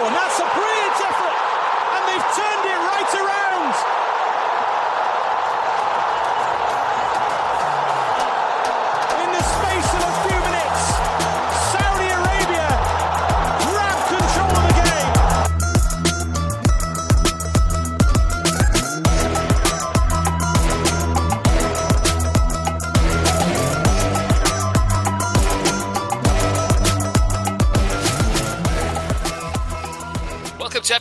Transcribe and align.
Oh, 0.00 0.06
and 0.06 0.14
that's 0.14 0.38
a 0.38 0.46
brilliant 0.54 1.00
effort, 1.10 1.36
and 1.98 2.02
they've 2.06 2.28
turned 2.30 2.64
it 2.70 2.78
right 2.86 3.14
around. 3.18 3.37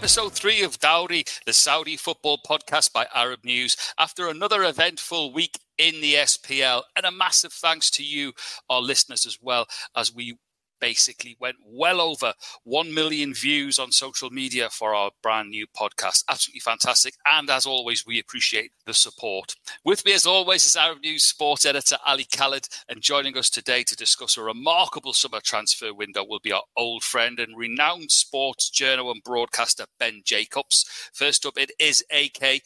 Episode 0.07 0.31
three 0.31 0.63
of 0.63 0.79
Dawri, 0.79 1.27
the 1.45 1.51
Saudi 1.51 1.97
football 1.97 2.37
podcast 2.37 2.93
by 2.93 3.07
Arab 3.13 3.43
News. 3.43 3.75
After 3.99 4.29
another 4.29 4.63
eventful 4.63 5.33
week 5.33 5.59
in 5.77 5.99
the 5.99 6.13
SPL, 6.13 6.83
and 6.95 7.05
a 7.05 7.11
massive 7.11 7.51
thanks 7.51 7.91
to 7.91 8.05
you, 8.05 8.31
our 8.69 8.79
listeners, 8.79 9.25
as 9.25 9.37
well, 9.41 9.67
as 9.97 10.15
we 10.15 10.37
basically 10.79 11.37
went 11.39 11.57
well 11.65 12.01
over 12.01 12.33
1 12.63 12.93
million 12.93 13.33
views 13.33 13.79
on 13.79 13.91
social 13.91 14.29
media 14.29 14.69
for 14.69 14.93
our 14.93 15.11
brand 15.21 15.49
new 15.49 15.65
podcast. 15.67 16.23
Absolutely 16.29 16.59
fantastic. 16.59 17.15
And 17.31 17.49
as 17.49 17.65
always, 17.65 18.05
we 18.05 18.19
appreciate 18.19 18.71
the 18.85 18.93
support. 18.93 19.55
With 19.83 20.05
me, 20.05 20.13
as 20.13 20.25
always, 20.25 20.65
is 20.65 20.75
Arab 20.75 20.99
News 21.01 21.23
sports 21.23 21.65
editor 21.65 21.97
Ali 22.05 22.25
Khaled. 22.25 22.67
And 22.87 23.01
joining 23.01 23.37
us 23.37 23.49
today 23.49 23.83
to 23.83 23.95
discuss 23.95 24.37
a 24.37 24.43
remarkable 24.43 25.13
summer 25.13 25.39
transfer 25.41 25.93
window 25.93 26.23
will 26.23 26.39
be 26.39 26.51
our 26.51 26.63
old 26.75 27.03
friend 27.03 27.39
and 27.39 27.57
renowned 27.57 28.11
sports 28.11 28.69
journal 28.69 29.11
and 29.11 29.23
broadcaster, 29.23 29.85
Ben 29.99 30.21
Jacobs. 30.23 30.85
First 31.13 31.45
up, 31.45 31.57
it 31.57 31.71
is 31.79 32.03
AK. 32.11 32.61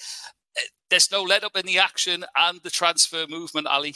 There's 0.89 1.11
no 1.11 1.23
let 1.23 1.43
up 1.43 1.55
in 1.55 1.65
the 1.65 1.79
action 1.79 2.25
and 2.35 2.59
the 2.63 2.69
transfer 2.69 3.25
movement, 3.27 3.67
Ali. 3.67 3.95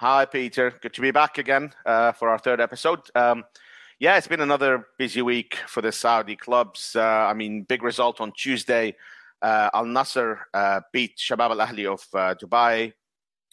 Hi, 0.00 0.26
Peter. 0.26 0.72
Good 0.80 0.94
to 0.94 1.00
be 1.00 1.10
back 1.10 1.38
again 1.38 1.72
uh, 1.84 2.12
for 2.12 2.28
our 2.28 2.38
third 2.38 2.60
episode. 2.60 3.00
Um, 3.16 3.42
yeah, 3.98 4.16
it's 4.16 4.28
been 4.28 4.40
another 4.40 4.86
busy 4.96 5.22
week 5.22 5.56
for 5.66 5.80
the 5.80 5.90
Saudi 5.90 6.36
clubs. 6.36 6.94
Uh, 6.94 7.02
I 7.02 7.34
mean, 7.34 7.64
big 7.64 7.82
result 7.82 8.20
on 8.20 8.30
Tuesday. 8.30 8.94
Uh, 9.42 9.70
Al 9.74 9.86
Nassr 9.86 10.38
uh, 10.54 10.82
beat 10.92 11.16
Shabab 11.16 11.50
Al 11.50 11.66
Ahli 11.66 11.84
of 11.92 12.06
uh, 12.14 12.36
Dubai 12.40 12.92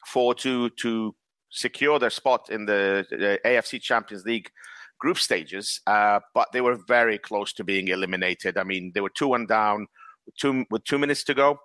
4 0.05 0.35
2 0.35 0.69
to 0.69 1.15
secure 1.49 1.97
their 1.97 2.11
spot 2.11 2.51
in 2.51 2.67
the, 2.67 3.07
the 3.09 3.39
AFC 3.43 3.81
Champions 3.81 4.23
League 4.23 4.51
group 4.99 5.17
stages, 5.17 5.81
uh, 5.87 6.19
but 6.35 6.51
they 6.51 6.61
were 6.61 6.77
very 6.87 7.17
close 7.17 7.53
to 7.53 7.63
being 7.63 7.87
eliminated. 7.87 8.59
I 8.59 8.65
mean, 8.65 8.91
they 8.93 9.01
were 9.01 9.09
2 9.09 9.29
1 9.29 9.47
down 9.47 9.87
with 10.27 10.35
two, 10.35 10.63
with 10.69 10.83
two 10.83 10.99
minutes 10.99 11.23
to 11.23 11.33
go. 11.33 11.57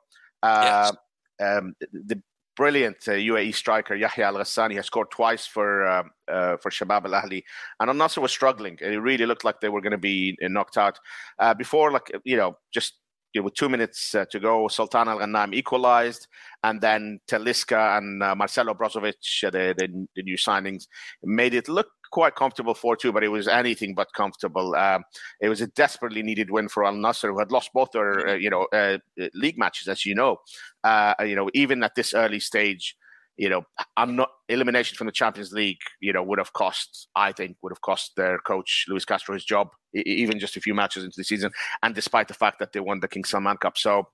Yes. 0.43 0.93
Um, 1.39 1.75
the 1.93 2.23
brilliant 2.61 3.09
uh, 3.09 3.13
UAE 3.13 3.55
striker 3.55 3.95
Yahya 3.95 4.27
Al 4.27 4.35
Ghassani 4.35 4.75
has 4.75 4.85
scored 4.85 5.11
twice 5.11 5.47
for 5.47 5.87
uh, 5.87 6.03
uh, 6.29 6.59
for 6.59 6.71
Shabab 6.71 7.07
Al 7.07 7.23
Ahli, 7.23 7.43
and 7.81 7.89
Al 7.89 7.97
Nassr 7.97 8.21
was 8.21 8.33
struggling. 8.33 8.77
It 8.83 9.01
really 9.09 9.25
looked 9.25 9.45
like 9.45 9.63
they 9.63 9.71
were 9.71 9.81
going 9.81 9.99
to 10.01 10.05
be 10.13 10.37
knocked 10.43 10.77
out 10.77 10.99
uh, 11.39 11.55
before, 11.55 11.91
like 11.91 12.13
you 12.23 12.37
know, 12.37 12.59
just 12.71 13.00
with 13.35 13.55
two 13.55 13.69
minutes 13.69 14.15
uh, 14.15 14.25
to 14.31 14.41
go. 14.41 14.69
Sultan 14.69 15.09
Al 15.09 15.19
Ghanam 15.19 15.55
equalized, 15.55 16.27
and 16.65 16.81
then 16.81 17.21
Talisca 17.29 17.99
and 17.99 18.23
uh, 18.23 18.35
Marcelo 18.35 18.75
Brozovic, 18.75 19.45
uh, 19.45 19.51
the, 19.51 19.75
the 19.77 20.07
the 20.17 20.23
new 20.23 20.37
signings, 20.37 20.87
made 21.23 21.55
it 21.55 21.69
look 21.69 21.89
quite 22.11 22.35
comfortable 22.35 22.75
4-2, 22.75 23.13
but 23.13 23.23
it 23.23 23.29
was 23.29 23.49
anything 23.49 23.95
but 23.95 24.09
comfortable. 24.15 24.75
Um, 24.75 25.05
it 25.41 25.49
was 25.49 25.61
a 25.61 25.69
desperately 25.69 26.23
needed 26.23 26.51
win 26.51 26.69
for 26.69 26.85
Al 26.85 26.95
Nassr, 26.95 27.31
who 27.31 27.39
had 27.39 27.53
lost 27.53 27.71
both 27.73 27.91
their, 27.93 28.29
uh, 28.29 28.35
you 28.35 28.51
know, 28.51 28.67
uh, 28.73 28.99
league 29.35 29.59
matches, 29.59 29.89
as 29.89 30.05
you 30.05 30.15
know. 30.15 30.39
Uh, 30.83 31.15
you 31.21 31.37
know, 31.37 31.49
even 31.55 31.83
at 31.83 31.95
this 31.95 32.15
early 32.15 32.41
stage, 32.41 32.97
you 33.41 33.49
know, 33.49 33.63
I'm 33.97 34.17
not 34.17 34.29
elimination 34.51 34.97
from 34.97 35.07
the 35.07 35.13
Champions 35.13 35.51
League. 35.51 35.81
You 36.01 36.13
know, 36.13 36.23
would 36.23 36.39
have 36.39 36.53
cost, 36.53 37.09
I 37.17 37.33
think, 37.33 37.57
would 37.63 37.73
have 37.73 37.81
cost 37.81 38.13
their 38.15 38.39
coach 38.39 38.85
Luis 38.87 39.07
Castro 39.07 39.33
his 39.33 39.47
job, 39.47 39.69
even 39.95 40.39
just 40.39 40.59
a 40.59 40.61
few 40.61 40.75
matches 40.75 41.05
into 41.05 41.17
the 41.17 41.25
season, 41.25 41.51
and 41.83 41.95
despite 41.95 42.29
the 42.29 42.35
fact 42.35 42.59
that 42.59 42.75
they 42.75 42.81
won 42.81 43.01
the 43.01 43.09
King 43.09 43.25
Salman 43.25 43.57
Cup. 43.57 43.77
So. 43.79 44.09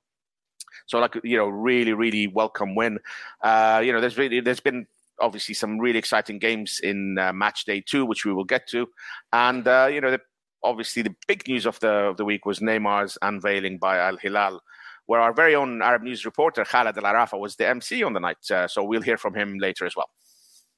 So, 0.87 0.99
like 0.99 1.17
you 1.25 1.37
know, 1.37 1.49
really, 1.49 1.93
really 1.93 2.27
welcome 2.27 2.75
win. 2.75 2.99
Uh, 3.43 3.81
you 3.85 3.93
know, 3.93 4.01
there's 4.01 4.19
really 4.19 4.41
there's 4.41 4.61
been 4.61 4.87
obviously 5.21 5.55
some 5.55 5.79
really 5.79 5.99
exciting 5.99 6.39
games 6.39 6.81
in 6.83 7.19
uh, 7.19 7.33
match 7.33 7.65
day 7.65 7.81
two, 7.81 8.05
which 8.05 8.25
we 8.25 8.33
will 8.33 8.45
get 8.45 8.69
to. 8.69 8.87
And, 9.33 9.67
uh, 9.67 9.89
you 9.91 10.01
know, 10.01 10.11
the, 10.11 10.21
obviously 10.63 11.03
the 11.03 11.15
big 11.27 11.49
news 11.49 11.67
of 11.67 11.81
the, 11.81 11.89
of 11.89 12.17
the 12.17 12.25
week 12.25 12.45
was 12.45 12.61
Neymar's 12.61 13.17
unveiling 13.23 13.79
by 13.79 13.99
Al 13.99 14.19
Hilal, 14.19 14.61
where 15.07 15.21
our 15.21 15.33
very 15.33 15.55
own 15.55 15.83
Arab 15.83 16.03
News 16.03 16.25
reporter, 16.25 16.65
Khaled 16.65 16.97
Alarafah, 16.97 17.39
was 17.39 17.57
the 17.57 17.69
MC 17.69 18.03
on 18.03 18.13
the 18.13 18.21
night. 18.21 18.51
Uh, 18.51 18.69
so 18.69 18.85
we'll 18.85 19.03
hear 19.03 19.17
from 19.17 19.35
him 19.35 19.59
later 19.59 19.87
as 19.87 19.97
well. 19.97 20.11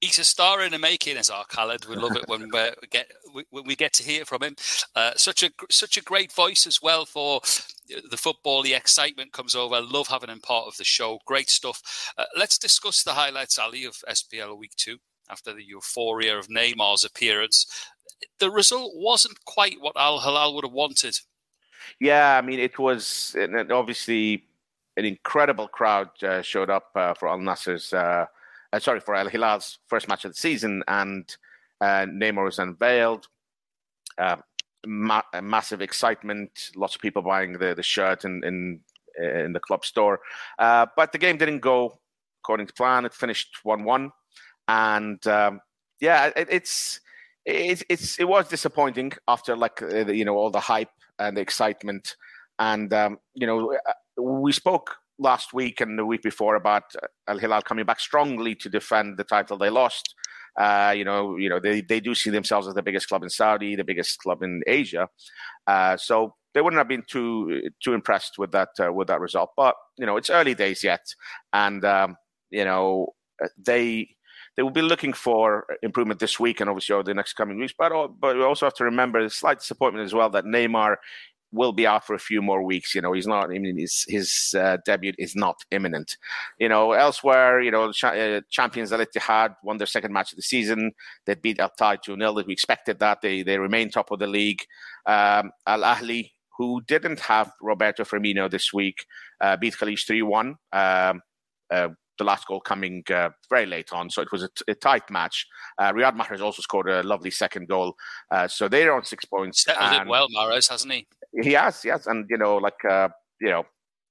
He's 0.00 0.18
a 0.18 0.24
star 0.24 0.62
in 0.62 0.70
the 0.70 0.78
making, 0.78 1.16
as 1.16 1.28
our 1.28 1.44
Khaled. 1.46 1.86
We 1.86 1.96
love 1.96 2.14
it 2.14 2.28
when 2.28 2.42
we 2.42 2.48
get 2.88 3.10
when 3.50 3.64
we 3.66 3.74
get 3.74 3.92
to 3.94 4.04
hear 4.04 4.24
from 4.24 4.44
him. 4.44 4.54
Uh, 4.94 5.12
such 5.16 5.42
a 5.42 5.50
such 5.70 5.96
a 5.96 6.02
great 6.02 6.30
voice 6.30 6.68
as 6.68 6.80
well 6.80 7.04
for 7.04 7.40
the 8.08 8.16
football. 8.16 8.62
The 8.62 8.74
excitement 8.74 9.32
comes 9.32 9.56
over. 9.56 9.74
I 9.74 9.80
love 9.80 10.06
having 10.06 10.30
him 10.30 10.40
part 10.40 10.68
of 10.68 10.76
the 10.76 10.84
show. 10.84 11.18
Great 11.26 11.50
stuff. 11.50 12.12
Uh, 12.16 12.26
let's 12.36 12.58
discuss 12.58 13.02
the 13.02 13.14
highlights, 13.14 13.58
Ali, 13.58 13.84
of 13.84 13.96
SPL 14.08 14.56
Week 14.56 14.72
Two 14.76 14.98
after 15.28 15.52
the 15.52 15.64
euphoria 15.64 16.38
of 16.38 16.46
Neymar's 16.46 17.04
appearance. 17.04 17.66
The 18.38 18.52
result 18.52 18.92
wasn't 18.94 19.44
quite 19.46 19.80
what 19.80 19.96
Al 19.96 20.20
Hilal 20.20 20.54
would 20.54 20.64
have 20.64 20.72
wanted. 20.72 21.18
Yeah, 22.00 22.36
I 22.36 22.42
mean, 22.42 22.60
it 22.60 22.78
was 22.78 23.36
and 23.38 23.72
obviously 23.72 24.44
an 24.96 25.04
incredible 25.04 25.68
crowd 25.68 26.10
uh, 26.22 26.42
showed 26.42 26.70
up 26.70 26.90
uh, 26.94 27.14
for 27.14 27.28
Al 27.28 27.38
Nassr's. 27.38 27.92
Uh, 27.92 28.26
uh, 28.72 28.78
sorry, 28.78 29.00
for 29.00 29.14
Al 29.14 29.28
Hilal's 29.28 29.78
first 29.86 30.08
match 30.08 30.24
of 30.24 30.32
the 30.32 30.38
season, 30.38 30.82
and 30.88 31.34
uh, 31.80 32.04
Neymar 32.06 32.44
was 32.44 32.58
unveiled. 32.58 33.28
Uh, 34.18 34.36
ma- 34.86 35.22
massive 35.40 35.80
excitement, 35.80 36.70
lots 36.74 36.96
of 36.96 37.00
people 37.00 37.22
buying 37.22 37.52
the, 37.54 37.74
the 37.74 37.82
shirt 37.82 38.24
in, 38.24 38.42
in 38.44 38.80
in 39.20 39.52
the 39.52 39.60
club 39.60 39.84
store. 39.84 40.20
But 40.58 41.12
the 41.12 41.18
game 41.18 41.38
didn't 41.38 41.60
go 41.60 41.98
according 42.42 42.66
to 42.66 42.72
plan. 42.74 43.04
It 43.04 43.14
finished 43.14 43.58
one-one, 43.62 44.10
and 44.66 45.24
um, 45.26 45.60
yeah, 46.00 46.30
it, 46.36 46.48
it's 46.50 47.00
it, 47.46 47.82
it's 47.88 48.18
it 48.18 48.28
was 48.28 48.48
disappointing 48.48 49.12
after 49.28 49.56
like 49.56 49.80
you 49.80 50.24
know 50.24 50.36
all 50.36 50.50
the 50.50 50.60
hype 50.60 50.90
and 51.18 51.36
the 51.36 51.40
excitement, 51.40 52.16
and 52.58 52.92
um, 52.92 53.18
you 53.34 53.46
know 53.46 53.76
we 54.16 54.52
spoke 54.52 54.96
last 55.18 55.52
week 55.52 55.80
and 55.80 55.98
the 55.98 56.06
week 56.06 56.22
before 56.22 56.54
about 56.54 56.84
Al 57.26 57.38
Hilal 57.38 57.62
coming 57.62 57.84
back 57.84 58.00
strongly 58.00 58.54
to 58.54 58.68
defend 58.68 59.16
the 59.16 59.24
title 59.24 59.58
they 59.58 59.70
lost. 59.70 60.14
Uh, 60.58 60.92
you 60.96 61.04
know, 61.04 61.36
you 61.36 61.48
know 61.48 61.60
they, 61.60 61.80
they 61.80 62.00
do 62.00 62.14
see 62.14 62.30
themselves 62.30 62.66
as 62.66 62.74
the 62.74 62.82
biggest 62.82 63.08
club 63.08 63.22
in 63.22 63.30
Saudi, 63.30 63.76
the 63.76 63.84
biggest 63.84 64.18
club 64.18 64.42
in 64.42 64.62
Asia. 64.66 65.08
Uh, 65.66 65.96
so 65.96 66.34
they 66.54 66.60
wouldn't 66.60 66.78
have 66.78 66.88
been 66.88 67.04
too 67.06 67.62
too 67.82 67.94
impressed 67.94 68.38
with 68.38 68.50
that 68.52 68.70
uh, 68.82 68.92
with 68.92 69.08
that 69.08 69.20
result. 69.20 69.50
But 69.56 69.76
you 69.96 70.06
know, 70.06 70.16
it's 70.16 70.30
early 70.30 70.54
days 70.54 70.82
yet, 70.82 71.06
and 71.52 71.84
um, 71.84 72.16
you 72.50 72.64
know 72.64 73.14
they 73.56 74.08
they 74.58 74.64
will 74.64 74.70
be 74.70 74.82
looking 74.82 75.12
for 75.12 75.66
improvement 75.84 76.18
this 76.18 76.40
week 76.40 76.60
and 76.60 76.68
obviously 76.68 76.92
over 76.92 77.04
the 77.04 77.14
next 77.14 77.34
coming 77.34 77.60
weeks. 77.60 77.72
But 77.78 77.92
but 78.18 78.36
we 78.36 78.42
also 78.42 78.66
have 78.66 78.74
to 78.74 78.84
remember 78.84 79.22
the 79.22 79.30
slight 79.30 79.60
disappointment 79.60 80.04
as 80.04 80.12
well 80.12 80.28
that 80.30 80.46
Neymar 80.46 80.96
will 81.52 81.70
be 81.70 81.86
out 81.86 82.04
for 82.04 82.14
a 82.14 82.18
few 82.18 82.42
more 82.42 82.64
weeks. 82.64 82.92
You 82.92 83.00
know, 83.00 83.12
he's 83.12 83.28
not. 83.28 83.52
I 83.52 83.58
mean, 83.60 83.78
his 83.78 84.04
his 84.08 84.56
uh, 84.58 84.78
debut 84.84 85.12
is 85.16 85.36
not 85.36 85.58
imminent. 85.70 86.16
You 86.58 86.68
know, 86.68 86.90
elsewhere, 86.90 87.60
you 87.60 87.70
know, 87.70 87.92
uh, 88.02 88.40
champions 88.50 88.92
Al 88.92 88.98
Ittihad 88.98 89.54
won 89.62 89.78
their 89.78 89.86
second 89.86 90.12
match 90.12 90.32
of 90.32 90.36
the 90.36 90.42
season. 90.42 90.90
They 91.24 91.36
beat 91.36 91.60
Al 91.60 91.70
Tai 91.78 91.98
two 92.04 92.16
0 92.16 92.42
We 92.44 92.52
expected 92.52 92.98
that. 92.98 93.20
They 93.20 93.44
they 93.44 93.58
remain 93.58 93.90
top 93.90 94.10
of 94.10 94.18
the 94.18 94.26
league. 94.26 94.62
Um, 95.06 95.52
Al 95.68 95.82
Ahli, 95.82 96.32
who 96.56 96.80
didn't 96.80 97.20
have 97.20 97.52
Roberto 97.62 98.02
Firmino 98.02 98.50
this 98.50 98.72
week, 98.72 99.06
uh, 99.40 99.56
beat 99.56 99.74
Khalij 99.74 100.04
three 100.04 100.22
one. 100.22 100.56
Um, 100.72 101.22
uh, 101.70 101.90
the 102.18 102.24
last 102.24 102.46
goal 102.46 102.60
coming 102.60 103.02
uh, 103.10 103.30
very 103.48 103.66
late 103.66 103.92
on, 103.92 104.10
so 104.10 104.22
it 104.22 104.32
was 104.32 104.42
a, 104.42 104.48
t- 104.48 104.64
a 104.68 104.74
tight 104.74 105.10
match. 105.10 105.46
Uh, 105.78 105.92
Riyad 105.92 106.16
Mahrez 106.16 106.40
also 106.40 106.62
scored 106.62 106.88
a 106.88 107.02
lovely 107.02 107.30
second 107.30 107.68
goal, 107.68 107.94
uh, 108.30 108.48
so 108.48 108.68
they're 108.68 108.94
on 108.94 109.04
six 109.04 109.24
points. 109.24 109.64
Settled 109.64 110.02
it 110.02 110.08
well, 110.08 110.28
Mahrez, 110.36 110.68
hasn't 110.68 110.92
he? 110.92 111.06
He 111.42 111.52
has, 111.52 111.84
yes, 111.84 112.06
and 112.06 112.26
you 112.28 112.38
know, 112.38 112.56
like 112.56 112.84
uh, 112.88 113.08
you 113.40 113.50
know, 113.50 113.64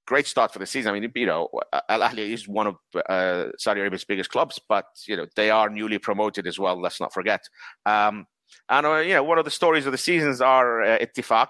great 0.08 0.26
start 0.26 0.52
for 0.52 0.60
the 0.60 0.66
season. 0.66 0.90
I 0.94 1.00
mean, 1.00 1.12
you 1.14 1.26
know, 1.26 1.50
Al 1.90 2.00
Ahli 2.00 2.34
is 2.34 2.48
one 2.48 2.68
of 2.68 2.76
uh, 3.10 3.50
Saudi 3.58 3.82
Arabia's 3.82 4.06
biggest 4.06 4.32
clubs, 4.32 4.60
but 4.68 4.86
you 5.08 5.18
know, 5.18 5.28
they 5.36 5.52
are 5.52 5.70
newly 5.70 6.00
promoted 6.00 6.48
as 6.48 6.58
well. 6.58 6.82
Let's 6.82 7.00
not 7.00 7.14
forget. 7.14 7.42
Um, 7.86 8.26
and 8.70 8.86
uh, 8.86 8.98
you 8.98 9.14
know, 9.14 9.24
one 9.24 9.38
of 9.38 9.46
the 9.46 9.52
stories 9.52 9.86
of 9.86 9.92
the 9.92 9.98
seasons 9.98 10.42
are 10.42 10.82
uh, 10.82 10.98
Ittifaq. 11.00 11.48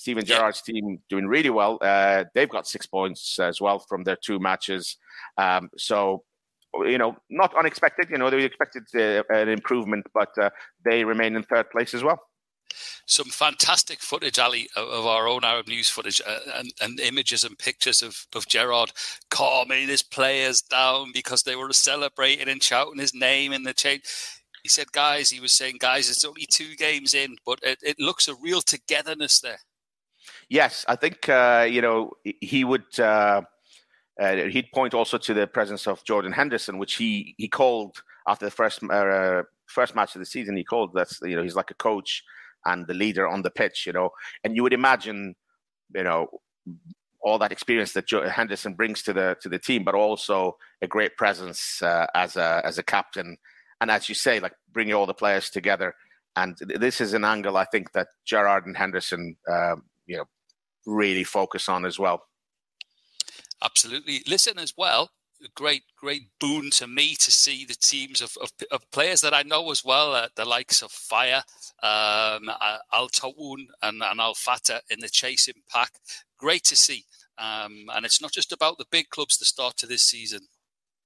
Steven 0.00 0.24
Gerrard's 0.24 0.62
team 0.62 0.98
doing 1.10 1.26
really 1.26 1.50
well. 1.50 1.78
Uh, 1.82 2.24
they've 2.34 2.48
got 2.48 2.66
six 2.66 2.86
points 2.86 3.38
as 3.38 3.60
well 3.60 3.78
from 3.78 4.02
their 4.02 4.16
two 4.16 4.38
matches. 4.38 4.96
Um, 5.36 5.68
so, 5.76 6.24
you 6.74 6.96
know, 6.96 7.18
not 7.28 7.54
unexpected. 7.54 8.08
You 8.08 8.16
know, 8.16 8.30
they 8.30 8.42
expected 8.42 8.84
uh, 8.94 9.22
an 9.28 9.50
improvement, 9.50 10.06
but 10.14 10.30
uh, 10.40 10.48
they 10.86 11.04
remain 11.04 11.36
in 11.36 11.42
third 11.42 11.68
place 11.68 11.92
as 11.92 12.02
well. 12.02 12.18
some 13.06 13.26
fantastic 13.26 14.00
footage, 14.00 14.38
Ali, 14.38 14.70
of 14.74 15.04
our 15.04 15.28
own 15.28 15.44
Arab 15.44 15.68
news 15.68 15.90
footage 15.90 16.22
uh, 16.26 16.38
and, 16.54 16.72
and, 16.80 16.98
images 16.98 17.44
and 17.44 17.58
pictures 17.58 18.00
of, 18.00 18.26
of 18.34 18.48
Gerrard 18.48 18.92
calming 19.30 19.88
his 19.88 20.02
players 20.02 20.62
down 20.62 21.10
because 21.12 21.42
they 21.42 21.56
were 21.56 21.74
celebrating 21.74 22.48
and 22.48 22.62
shouting 22.62 23.00
his 23.00 23.12
name 23.12 23.52
in 23.52 23.64
the 23.64 23.74
chain. 23.74 24.00
He 24.62 24.70
said, 24.70 24.92
guys, 24.92 25.28
he 25.28 25.40
was 25.40 25.52
saying, 25.52 25.76
guys, 25.78 26.08
it's 26.08 26.24
only 26.24 26.46
two 26.50 26.74
games 26.76 27.12
in, 27.12 27.36
but 27.44 27.58
it, 27.62 27.80
it 27.82 27.96
looks 27.98 28.28
a 28.28 28.34
real 28.34 28.62
togetherness 28.62 29.40
there. 29.40 29.60
Yes, 30.50 30.84
I 30.88 30.96
think, 30.96 31.28
uh, 31.28 31.66
you 31.70 31.80
know, 31.80 32.10
he 32.24 32.64
would. 32.64 32.98
Uh, 32.98 33.42
uh, 34.20 34.34
he'd 34.34 34.70
point 34.74 34.92
also 34.92 35.16
to 35.16 35.32
the 35.32 35.46
presence 35.46 35.86
of 35.86 36.04
Jordan 36.04 36.32
Henderson, 36.32 36.76
which 36.76 36.96
he, 36.96 37.34
he 37.38 37.48
called 37.48 38.02
after 38.28 38.44
the 38.44 38.50
first 38.50 38.82
uh, 38.82 39.42
first 39.66 39.94
match 39.94 40.14
of 40.14 40.18
the 40.18 40.26
season. 40.26 40.56
He 40.56 40.64
called 40.64 40.90
that's 40.92 41.18
you 41.22 41.36
know 41.36 41.42
he's 41.42 41.54
like 41.54 41.70
a 41.70 41.74
coach 41.74 42.22
and 42.66 42.86
the 42.86 42.92
leader 42.92 43.26
on 43.26 43.42
the 43.42 43.50
pitch, 43.50 43.86
you 43.86 43.92
know. 43.92 44.10
And 44.44 44.54
you 44.54 44.62
would 44.62 44.74
imagine, 44.74 45.34
you 45.94 46.02
know, 46.02 46.26
all 47.22 47.38
that 47.38 47.52
experience 47.52 47.92
that 47.92 48.10
Henderson 48.10 48.74
brings 48.74 49.02
to 49.04 49.12
the 49.12 49.36
to 49.40 49.48
the 49.48 49.58
team, 49.58 49.84
but 49.84 49.94
also 49.94 50.56
a 50.82 50.86
great 50.86 51.16
presence 51.16 51.80
uh, 51.82 52.06
as 52.14 52.36
a 52.36 52.60
as 52.64 52.76
a 52.76 52.82
captain, 52.82 53.38
and 53.80 53.90
as 53.90 54.08
you 54.08 54.14
say, 54.14 54.40
like 54.40 54.52
bringing 54.72 54.94
all 54.94 55.06
the 55.06 55.14
players 55.14 55.48
together. 55.48 55.94
And 56.36 56.56
this 56.58 57.00
is 57.00 57.14
an 57.14 57.24
angle 57.24 57.56
I 57.56 57.64
think 57.64 57.92
that 57.92 58.08
Gerrard 58.24 58.66
and 58.66 58.76
Henderson, 58.76 59.36
um, 59.50 59.82
you 60.06 60.16
know, 60.16 60.24
really 60.86 61.24
focus 61.24 61.68
on 61.68 61.84
as 61.84 61.98
well. 61.98 62.24
Absolutely. 63.62 64.22
Listen 64.26 64.58
as 64.58 64.74
well 64.76 65.10
great, 65.54 65.82
great 65.96 66.22
boon 66.38 66.70
to 66.70 66.86
me 66.86 67.14
to 67.14 67.30
see 67.30 67.64
the 67.64 67.74
teams 67.74 68.20
of, 68.20 68.36
of, 68.40 68.50
of 68.70 68.90
players 68.90 69.20
that 69.20 69.34
I 69.34 69.42
know 69.42 69.70
as 69.70 69.84
well, 69.84 70.14
uh, 70.14 70.28
the 70.36 70.44
likes 70.44 70.82
of 70.82 70.90
Fayha, 70.90 71.38
um, 71.82 72.48
uh, 72.48 72.78
Al 72.92 73.08
Ta'awun, 73.08 73.66
and, 73.82 74.02
and 74.02 74.20
Al 74.20 74.34
Fateh 74.34 74.80
in 74.90 75.00
the 75.00 75.08
chasing 75.08 75.62
pack. 75.68 75.92
Great 76.38 76.64
to 76.64 76.76
see. 76.76 77.04
Um, 77.38 77.86
and 77.94 78.04
it's 78.04 78.20
not 78.20 78.32
just 78.32 78.52
about 78.52 78.78
the 78.78 78.84
big 78.90 79.08
clubs 79.08 79.38
the 79.38 79.44
start 79.44 79.76
to 79.78 79.86
this 79.86 80.02
season. 80.02 80.40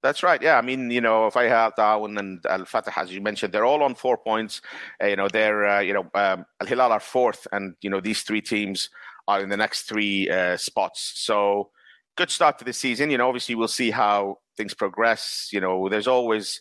That's 0.03 0.23
right. 0.23 0.43
Yeah, 0.43 0.59
I 0.59 0.61
mean, 0.61 0.91
you 0.91 1.01
know, 1.01 1.27
if 1.27 1.37
I 1.37 1.45
have 1.45 1.77
Ta'awun 1.77 2.19
and 2.19 2.45
Al 2.47 2.67
Fateh, 2.67 2.93
as 2.95 3.11
you 3.11 3.23
mentioned, 3.23 3.55
they're 3.55 3.65
all 3.65 3.83
on 3.83 3.95
four 3.95 4.19
points. 4.19 4.61
Uh, 5.03 5.07
you 5.07 5.17
know, 5.17 5.29
they're, 5.29 5.67
uh, 5.67 5.81
you 5.81 5.95
know, 5.95 6.11
um, 6.15 6.45
Al 6.61 6.67
Hilal 6.67 6.93
are 6.93 7.01
fourth, 7.01 7.47
and 7.53 7.75
you 7.81 7.89
know 7.89 8.03
these 8.03 8.23
three 8.23 8.43
teams 8.43 8.91
are 9.29 9.41
in 9.41 9.49
the 9.49 9.57
next 9.57 9.83
three 9.83 10.29
uh, 10.29 10.57
spots. 10.57 11.13
So 11.17 11.71
good 12.17 12.31
start 12.31 12.59
to 12.59 12.65
the 12.65 12.73
season. 12.73 13.11
You 13.11 13.19
know, 13.19 13.29
obviously 13.29 13.55
we'll 13.55 13.69
see 13.69 13.91
how 13.91 14.39
things 14.57 14.75
progress. 14.75 15.49
You 15.53 15.61
know, 15.61 15.89
there's 15.89 16.07
always, 16.07 16.61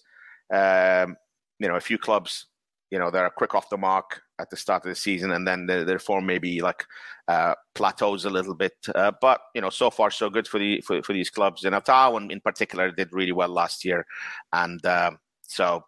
um, 0.54 1.16
you 1.60 1.68
know, 1.68 1.76
a 1.76 1.82
few 1.82 1.98
clubs, 1.98 2.48
you 2.90 3.00
know, 3.00 3.12
that 3.12 3.24
are 3.24 3.30
quick 3.30 3.56
off 3.56 3.70
the 3.70 3.78
mark 3.78 4.22
at 4.40 4.50
the 4.50 4.58
start 4.58 4.84
of 4.86 4.90
the 4.90 4.96
season, 4.96 5.32
and 5.32 5.48
then 5.48 5.66
their, 5.66 5.84
their 5.84 6.00
form 6.00 6.26
maybe 6.26 6.62
like 6.62 6.86
uh, 7.28 7.54
plateaus 7.76 8.26
a 8.26 8.30
little 8.30 8.56
bit. 8.56 8.74
Uh, 8.94 9.12
but 9.22 9.42
you 9.54 9.62
know, 9.62 9.70
so 9.70 9.90
far 9.90 10.12
so 10.12 10.30
good 10.30 10.48
for 10.48 10.60
the 10.60 10.82
for, 10.82 11.02
for 11.04 11.14
these 11.14 11.30
clubs. 11.30 11.64
And 11.64 11.76
Al 11.76 12.18
in 12.18 12.42
particular 12.42 12.92
did 12.92 13.14
really 13.14 13.32
well 13.32 13.50
last 13.50 13.86
year, 13.86 14.06
and 14.52 14.84
um, 14.86 15.20
so 15.42 15.84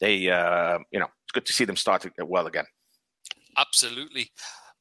they, 0.00 0.28
uh, 0.28 0.78
you 0.90 1.00
know, 1.00 1.08
it's 1.24 1.32
good 1.32 1.46
to 1.46 1.52
see 1.52 1.64
them 1.64 1.76
start 1.76 2.06
well 2.18 2.46
again. 2.46 2.66
Absolutely. 3.56 4.30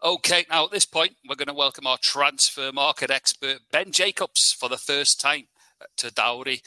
Okay, 0.06 0.46
now 0.50 0.66
at 0.66 0.72
this 0.72 0.84
point, 0.84 1.16
we're 1.30 1.38
going 1.38 1.48
to 1.48 1.54
welcome 1.54 1.88
our 1.88 1.98
transfer 1.98 2.74
market 2.74 3.10
expert, 3.10 3.60
Ben 3.72 3.94
Jacobs, 3.94 4.52
for 4.52 4.68
the 4.68 4.76
first 4.76 5.22
time 5.22 5.44
to 5.96 6.08
Dawri. 6.08 6.62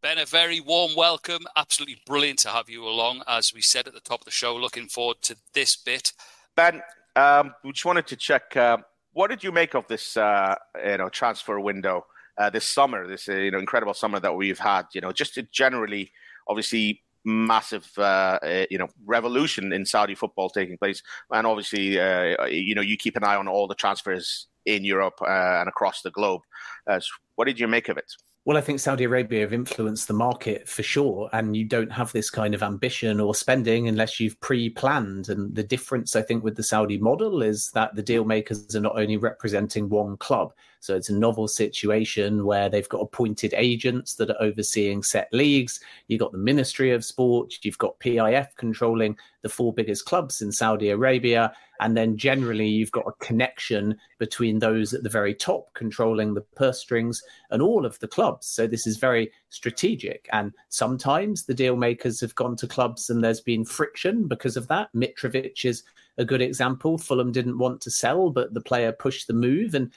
Ben, 0.00 0.16
a 0.16 0.24
very 0.24 0.58
warm 0.58 0.92
welcome. 0.96 1.42
Absolutely 1.56 1.98
brilliant 2.06 2.38
to 2.38 2.48
have 2.48 2.70
you 2.70 2.88
along. 2.88 3.22
As 3.28 3.52
we 3.52 3.60
said 3.60 3.86
at 3.86 3.92
the 3.92 4.00
top 4.00 4.22
of 4.22 4.24
the 4.24 4.30
show, 4.30 4.56
looking 4.56 4.88
forward 4.88 5.18
to 5.24 5.36
this 5.52 5.76
bit. 5.76 6.14
Ben, 6.56 6.80
um, 7.16 7.54
we 7.62 7.72
just 7.72 7.84
wanted 7.84 8.06
to 8.06 8.16
check 8.16 8.56
uh, 8.56 8.78
what 9.12 9.28
did 9.28 9.44
you 9.44 9.52
make 9.52 9.74
of 9.74 9.86
this 9.88 10.16
uh, 10.16 10.54
you 10.82 10.96
know 10.96 11.10
transfer 11.10 11.60
window 11.60 12.06
uh, 12.38 12.48
this 12.48 12.64
summer, 12.64 13.06
this 13.06 13.28
uh, 13.28 13.34
you 13.34 13.50
know 13.50 13.58
incredible 13.58 13.92
summer 13.92 14.18
that 14.20 14.34
we've 14.34 14.58
had. 14.58 14.84
You 14.94 15.02
know, 15.02 15.12
just 15.12 15.38
generally, 15.52 16.10
obviously 16.48 17.02
massive 17.24 17.90
uh, 17.98 18.38
uh, 18.42 18.66
you 18.70 18.78
know 18.78 18.88
revolution 19.04 19.72
in 19.72 19.86
Saudi 19.86 20.14
football 20.14 20.50
taking 20.50 20.78
place, 20.78 21.02
and 21.32 21.46
obviously 21.46 22.00
uh, 22.00 22.46
you 22.46 22.74
know 22.74 22.82
you 22.82 22.96
keep 22.96 23.16
an 23.16 23.24
eye 23.24 23.36
on 23.36 23.48
all 23.48 23.66
the 23.66 23.74
transfers 23.74 24.48
in 24.66 24.84
Europe 24.84 25.20
uh, 25.22 25.60
and 25.60 25.68
across 25.68 26.02
the 26.02 26.10
globe. 26.10 26.42
Uh, 26.86 27.00
so 27.00 27.08
what 27.36 27.46
did 27.46 27.58
you 27.58 27.66
make 27.66 27.88
of 27.88 27.96
it? 27.96 28.12
Well, 28.44 28.56
I 28.56 28.60
think 28.60 28.80
Saudi 28.80 29.04
Arabia 29.04 29.42
have 29.42 29.52
influenced 29.52 30.08
the 30.08 30.14
market 30.14 30.68
for 30.68 30.82
sure, 30.82 31.30
and 31.32 31.56
you 31.56 31.64
don't 31.64 31.92
have 31.92 32.10
this 32.10 32.28
kind 32.28 32.54
of 32.54 32.62
ambition 32.62 33.20
or 33.20 33.36
spending 33.36 33.86
unless 33.86 34.18
you've 34.18 34.40
pre-planned. 34.40 35.28
And 35.28 35.54
the 35.54 35.62
difference, 35.62 36.16
I 36.16 36.22
think, 36.22 36.42
with 36.42 36.56
the 36.56 36.62
Saudi 36.64 36.98
model 36.98 37.40
is 37.40 37.70
that 37.70 37.94
the 37.94 38.02
deal 38.02 38.24
makers 38.24 38.74
are 38.74 38.80
not 38.80 38.98
only 38.98 39.16
representing 39.16 39.88
one 39.88 40.16
club, 40.16 40.52
so 40.82 40.96
it's 40.96 41.10
a 41.10 41.14
novel 41.14 41.46
situation 41.46 42.44
where 42.44 42.68
they've 42.68 42.88
got 42.88 43.02
appointed 43.02 43.54
agents 43.56 44.14
that 44.16 44.30
are 44.30 44.42
overseeing 44.42 45.04
set 45.04 45.28
leagues. 45.32 45.78
You've 46.08 46.18
got 46.18 46.32
the 46.32 46.38
Ministry 46.38 46.90
of 46.90 47.04
Sport, 47.04 47.54
you've 47.62 47.78
got 47.78 48.00
PIF 48.00 48.48
controlling 48.56 49.16
the 49.42 49.48
four 49.48 49.72
biggest 49.72 50.06
clubs 50.06 50.42
in 50.42 50.50
Saudi 50.50 50.90
Arabia. 50.90 51.52
And 51.78 51.96
then 51.96 52.16
generally, 52.16 52.66
you've 52.66 52.90
got 52.90 53.06
a 53.06 53.24
connection 53.24 53.96
between 54.18 54.58
those 54.58 54.92
at 54.92 55.04
the 55.04 55.08
very 55.08 55.36
top 55.36 55.72
controlling 55.74 56.34
the 56.34 56.40
purse 56.40 56.80
strings 56.80 57.22
and 57.50 57.62
all 57.62 57.86
of 57.86 57.96
the 58.00 58.08
clubs. 58.08 58.48
So 58.48 58.66
this 58.66 58.84
is 58.84 58.96
very 58.96 59.30
strategic. 59.50 60.28
And 60.32 60.52
sometimes 60.68 61.44
the 61.44 61.54
deal 61.54 61.76
makers 61.76 62.20
have 62.22 62.34
gone 62.34 62.56
to 62.56 62.66
clubs 62.66 63.08
and 63.08 63.22
there's 63.22 63.40
been 63.40 63.64
friction 63.64 64.26
because 64.26 64.56
of 64.56 64.66
that. 64.66 64.88
Mitrovic 64.96 65.64
is 65.64 65.84
a 66.18 66.24
good 66.24 66.42
example. 66.42 66.98
Fulham 66.98 67.30
didn't 67.30 67.58
want 67.58 67.80
to 67.82 67.90
sell, 67.90 68.30
but 68.30 68.52
the 68.52 68.60
player 68.60 68.90
pushed 68.90 69.28
the 69.28 69.32
move. 69.32 69.76
And 69.76 69.92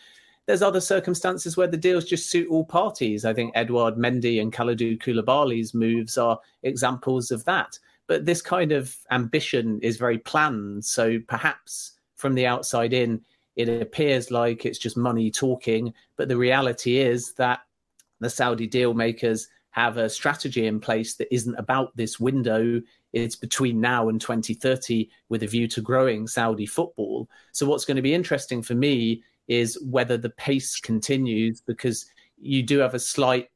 there's 0.48 0.62
other 0.62 0.82
circumstances 0.82 1.58
where 1.58 1.68
the 1.68 1.78
deals 1.78 2.06
just 2.06 2.30
suit 2.30 2.48
all 2.50 2.66
parties. 2.66 3.26
I 3.26 3.34
think 3.34 3.52
Edouard 3.56 3.96
Mendy 3.96 4.42
and 4.42 4.54
Kalidou 4.54 5.00
Koulibaly's 5.00 5.74
moves 5.74 6.18
are 6.18 6.40
examples 6.64 7.32
of 7.32 7.44
that. 7.46 7.80
But 8.08 8.26
this 8.26 8.42
kind 8.42 8.72
of 8.72 8.96
ambition 9.10 9.80
is 9.82 9.98
very 9.98 10.20
planned. 10.20 10.86
So 10.86 11.20
perhaps 11.28 11.94
from 12.16 12.36
the 12.36 12.46
outside 12.46 12.94
in, 12.94 13.22
it 13.56 13.70
appears 13.82 14.30
like 14.30 14.66
it's 14.66 14.78
just 14.78 14.98
money 14.98 15.32
talking. 15.32 15.94
But 16.16 16.28
the 16.28 16.38
reality 16.38 16.98
is 16.98 17.34
that 17.34 17.62
the 18.20 18.30
Saudi 18.30 18.68
deal 18.68 18.94
makers 18.94 19.48
have 19.72 19.98
a 19.98 20.10
strategy 20.10 20.68
in 20.68 20.80
place 20.80 21.16
that 21.16 21.34
isn't 21.34 21.56
about 21.56 21.96
this 21.98 22.20
window. 22.20 22.82
It's 23.14 23.36
between 23.36 23.82
now 23.82 24.10
and 24.10 24.22
2030 24.22 25.10
with 25.30 25.44
a 25.44 25.48
view 25.48 25.68
to 25.70 25.82
growing 25.82 26.28
Saudi 26.28 26.66
football. 26.66 27.30
So, 27.52 27.66
what's 27.66 27.86
going 27.86 27.98
to 27.98 28.02
be 28.02 28.14
interesting 28.14 28.62
for 28.62 28.76
me 28.76 29.24
is 29.48 29.80
whether 29.84 30.18
the 30.18 30.30
pace 30.32 30.80
continues 30.80 31.62
because 31.62 32.06
you 32.38 32.64
do 32.64 32.80
have 32.80 32.94
a 32.94 33.00
slight 33.00 33.50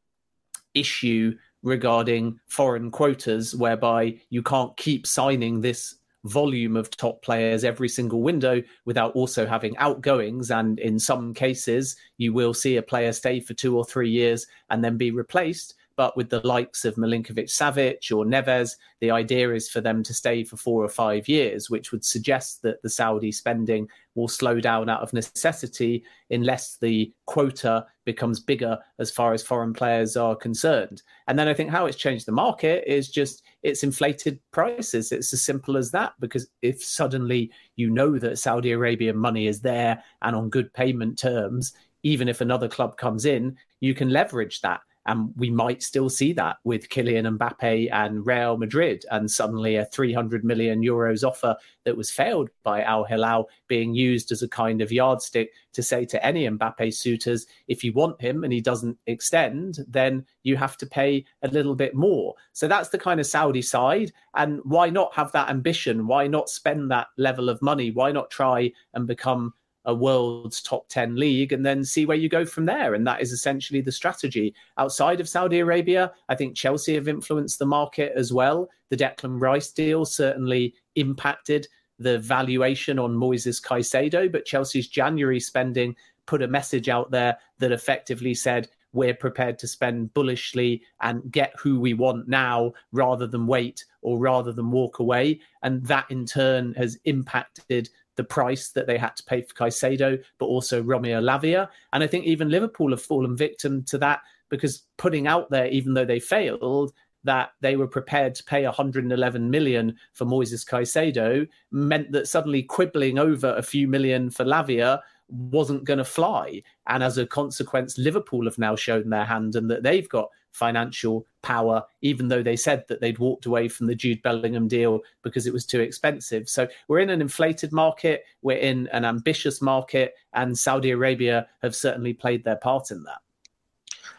issue 0.74 1.36
regarding 1.64 2.40
foreign 2.48 2.90
quotas 2.90 3.56
whereby 3.56 4.18
you 4.30 4.42
can't 4.42 4.76
keep 4.78 5.06
signing 5.06 5.60
this 5.60 5.96
volume 6.26 6.76
of 6.76 6.92
top 6.92 7.22
players 7.22 7.64
every 7.64 7.88
single 7.88 8.22
window 8.22 8.62
without 8.86 9.14
also 9.14 9.46
having 9.46 9.76
outgoings. 9.78 10.52
And 10.52 10.80
in 10.80 11.00
some 11.00 11.34
cases, 11.34 11.96
you 12.18 12.34
will 12.34 12.54
see 12.54 12.78
a 12.78 12.82
player 12.82 13.14
stay 13.14 13.40
for 13.40 13.54
two 13.54 13.78
or 13.78 13.86
three 13.86 14.10
years 14.10 14.46
and 14.70 14.84
then 14.84 14.98
be 14.98 15.12
replaced. 15.12 15.76
But 16.00 16.16
with 16.16 16.30
the 16.30 16.40
likes 16.48 16.86
of 16.86 16.96
Milinkovic 16.96 17.50
Savic 17.50 18.10
or 18.16 18.24
Neves, 18.24 18.78
the 19.02 19.12
idea 19.12 19.54
is 19.54 19.68
for 19.68 19.82
them 19.82 20.02
to 20.04 20.14
stay 20.14 20.46
for 20.46 20.56
four 20.56 20.82
or 20.82 20.88
five 20.88 21.28
years, 21.28 21.70
which 21.70 21.92
would 21.92 22.06
suggest 22.06 22.62
that 22.62 22.82
the 22.82 22.90
Saudi 22.90 23.34
spending 23.34 23.86
will 24.16 24.30
slow 24.30 24.62
down 24.62 24.88
out 24.88 25.02
of 25.02 25.12
necessity 25.12 26.06
unless 26.30 26.78
the 26.78 27.12
quota 27.26 27.86
becomes 28.06 28.40
bigger 28.40 28.80
as 29.00 29.12
far 29.12 29.34
as 29.34 29.44
foreign 29.44 29.74
players 29.74 30.16
are 30.16 30.38
concerned. 30.38 31.02
And 31.28 31.38
then 31.38 31.50
I 31.50 31.54
think 31.54 31.70
how 31.70 31.86
it's 31.86 31.98
changed 31.98 32.26
the 32.26 32.32
market 32.32 32.86
is 32.88 33.10
just 33.10 33.44
it's 33.62 33.84
inflated 33.84 34.40
prices. 34.52 35.12
It's 35.12 35.34
as 35.34 35.42
simple 35.42 35.76
as 35.76 35.92
that. 35.92 36.14
Because 36.22 36.48
if 36.62 36.82
suddenly 36.82 37.52
you 37.76 37.90
know 37.90 38.18
that 38.20 38.40
Saudi 38.40 38.72
Arabia 38.72 39.14
money 39.14 39.48
is 39.48 39.60
there 39.60 40.02
and 40.22 40.34
on 40.34 40.50
good 40.50 40.74
payment 40.74 41.20
terms, 41.20 41.74
even 42.04 42.30
if 42.30 42.40
another 42.40 42.70
club 42.70 42.96
comes 42.96 43.26
in, 43.26 43.58
you 43.82 43.94
can 43.94 44.12
leverage 44.12 44.62
that. 44.62 44.80
And 45.10 45.34
we 45.36 45.50
might 45.50 45.82
still 45.82 46.08
see 46.08 46.34
that 46.34 46.58
with 46.64 46.90
Kylian 46.90 47.36
Mbappe 47.36 47.92
and 47.92 48.28
Real 48.28 48.58
Madrid, 48.58 49.06
and 49.10 49.30
suddenly 49.30 49.76
a 49.76 49.86
300 49.86 50.44
million 50.44 50.84
euros 50.84 51.28
offer 51.28 51.58
that 51.84 51.98
was 51.98 52.12
failed 52.12 52.52
by 52.62 52.84
Al 52.84 53.06
Hilal 53.06 53.50
being 53.68 53.96
used 53.96 54.32
as 54.32 54.44
a 54.44 54.48
kind 54.48 54.84
of 54.84 54.92
yardstick 54.92 55.50
to 55.74 55.82
say 55.82 56.06
to 56.06 56.24
any 56.24 56.48
Mbappe 56.48 56.94
suitors, 56.94 57.48
if 57.68 57.84
you 57.84 57.92
want 57.92 58.22
him 58.22 58.44
and 58.44 58.54
he 58.54 58.62
doesn't 58.62 59.00
extend, 59.08 59.80
then 59.88 60.24
you 60.44 60.56
have 60.58 60.78
to 60.78 60.86
pay 60.86 61.26
a 61.42 61.48
little 61.48 61.74
bit 61.74 61.96
more. 61.96 62.36
So 62.54 62.68
that's 62.68 62.90
the 62.90 63.00
kind 63.00 63.20
of 63.20 63.26
Saudi 63.26 63.64
side. 63.64 64.12
And 64.36 64.60
why 64.64 64.92
not 64.92 65.16
have 65.16 65.32
that 65.32 65.50
ambition? 65.50 66.06
Why 66.06 66.28
not 66.28 66.50
spend 66.50 66.92
that 66.92 67.08
level 67.18 67.50
of 67.50 67.64
money? 67.64 67.90
Why 67.90 68.12
not 68.12 68.30
try 68.30 68.72
and 68.94 69.08
become 69.08 69.56
a 69.90 69.94
world's 69.94 70.62
top 70.62 70.88
10 70.90 71.16
league 71.16 71.52
and 71.52 71.66
then 71.66 71.84
see 71.84 72.06
where 72.06 72.18
you 72.18 72.30
go 72.30 72.46
from 72.46 72.66
there. 72.66 72.94
And 72.94 73.06
that 73.08 73.22
is 73.22 73.32
essentially 73.32 73.82
the 73.82 73.92
strategy. 73.92 74.54
Outside 74.78 75.20
of 75.20 75.28
Saudi 75.28 75.60
Arabia, 75.60 76.12
I 76.30 76.36
think 76.36 76.56
Chelsea 76.56 76.94
have 76.94 77.08
influenced 77.08 77.60
the 77.60 77.66
market 77.66 78.14
as 78.16 78.32
well. 78.32 78.70
The 78.90 78.98
Declan 78.98 79.42
Rice 79.42 79.72
deal 79.72 80.06
certainly 80.06 80.76
impacted 80.96 81.68
the 81.98 82.20
valuation 82.20 83.00
on 83.00 83.16
Moises 83.16 83.62
Caicedo, 83.62 84.32
but 84.32 84.46
Chelsea's 84.46 84.88
January 84.88 85.40
spending 85.40 85.96
put 86.28 86.44
a 86.44 86.48
message 86.48 86.88
out 86.88 87.10
there 87.10 87.38
that 87.58 87.72
effectively 87.72 88.36
said 88.36 88.70
we're 88.94 89.14
prepared 89.14 89.60
to 89.60 89.68
spend 89.68 90.14
bullishly 90.14 90.82
and 91.02 91.32
get 91.32 91.54
who 91.60 91.80
we 91.80 91.94
want 91.94 92.28
now 92.28 92.74
rather 92.92 93.28
than 93.28 93.48
wait 93.48 93.86
or 94.02 94.18
rather 94.18 94.52
than 94.52 94.72
walk 94.72 95.00
away. 95.00 95.40
And 95.64 95.86
that 95.86 96.10
in 96.10 96.26
turn 96.26 96.74
has 96.76 96.98
impacted 97.06 97.90
the 98.20 98.24
price 98.26 98.72
that 98.72 98.86
they 98.86 98.98
had 98.98 99.16
to 99.16 99.24
pay 99.24 99.42
for 99.42 99.54
Caicedo, 99.54 100.22
but 100.40 100.48
also 100.48 100.84
Romeo 100.84 101.22
Lavia. 101.22 101.70
And 101.94 102.04
I 102.04 102.08
think 102.08 102.26
even 102.26 102.50
Liverpool 102.50 102.90
have 102.90 103.02
fallen 103.02 103.38
victim 103.38 103.82
to 103.86 103.98
that 104.00 104.20
because 104.50 104.84
putting 104.98 105.26
out 105.26 105.50
there, 105.50 105.68
even 105.68 105.94
though 105.94 106.04
they 106.04 106.20
failed, 106.20 106.92
that 107.24 107.52
they 107.62 107.78
were 107.78 107.88
prepared 107.88 108.36
to 108.36 108.44
pay 108.44 108.66
111 108.66 109.50
million 109.50 109.96
for 110.12 110.26
Moises 110.26 110.68
Caicedo 110.68 111.48
meant 111.72 112.12
that 112.12 112.28
suddenly 112.28 112.62
quibbling 112.62 113.18
over 113.18 113.56
a 113.56 113.64
few 113.64 113.88
million 113.88 114.30
for 114.30 114.44
Lavia 114.44 115.00
wasn't 115.30 115.86
going 115.86 116.00
to 116.00 116.04
fly. 116.04 116.62
And 116.88 117.02
as 117.02 117.18
a 117.18 117.26
consequence, 117.26 117.98
Liverpool 117.98 118.44
have 118.44 118.58
now 118.58 118.76
shown 118.76 119.10
their 119.10 119.24
hand 119.24 119.56
and 119.56 119.72
that 119.72 119.84
they've 119.84 120.10
got 120.10 120.28
financial 120.52 121.26
power, 121.42 121.84
even 122.02 122.28
though 122.28 122.44
they 122.44 122.56
said 122.56 122.86
that 122.88 123.02
they'd 123.02 123.20
walked 123.20 123.46
away 123.46 123.68
from 123.68 123.88
the 123.88 123.96
Jude 123.96 124.22
Bellingham 124.22 124.68
deal 124.68 125.02
because 125.22 125.48
it 125.48 125.54
was 125.54 125.66
too 125.66 125.80
expensive. 125.80 126.50
So 126.50 126.68
we're 126.88 127.00
in 127.00 127.10
an 127.10 127.22
inflated 127.22 127.72
market, 127.72 128.26
we're 128.42 128.58
in 128.58 128.88
an 128.94 129.06
ambitious 129.06 129.62
market, 129.62 130.16
and 130.34 130.58
Saudi 130.58 130.92
Arabia 130.92 131.48
have 131.62 131.76
certainly 131.76 132.14
played 132.14 132.44
their 132.44 132.58
part 132.58 132.92
in 132.92 133.04
that. 133.04 133.20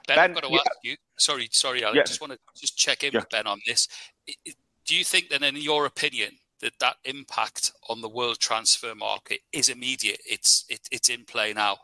Ben, 0.07 0.17
ben 0.17 0.31
I've 0.31 0.35
got 0.35 0.45
to 0.45 0.53
yeah. 0.53 0.61
ask 0.61 0.79
you. 0.83 0.97
Sorry, 1.19 1.49
sorry, 1.53 1.85
I 1.85 1.93
yeah. 1.93 2.03
just 2.05 2.21
want 2.21 2.33
to 2.33 2.39
just 2.59 2.77
check 2.77 3.05
in 3.05 3.13
yeah. 3.13 3.21
with 3.21 3.29
Ben 3.29 3.47
on 3.47 3.61
this. 3.67 3.89
Do 4.87 4.97
you 4.97 5.05
think 5.05 5.29
that, 5.29 5.43
in 5.43 5.57
your 5.57 5.87
opinion, 5.87 6.33
that 6.61 6.79
that 6.79 6.97
impact 7.05 7.73
on 7.89 8.01
the 8.01 8.09
world 8.09 8.39
transfer 8.39 8.95
market 8.95 9.41
is 9.53 9.69
immediate. 9.69 10.21
It's 10.29 10.65
it, 10.69 10.81
it's 10.91 11.09
in 11.09 11.25
play 11.25 11.53
now. 11.53 11.79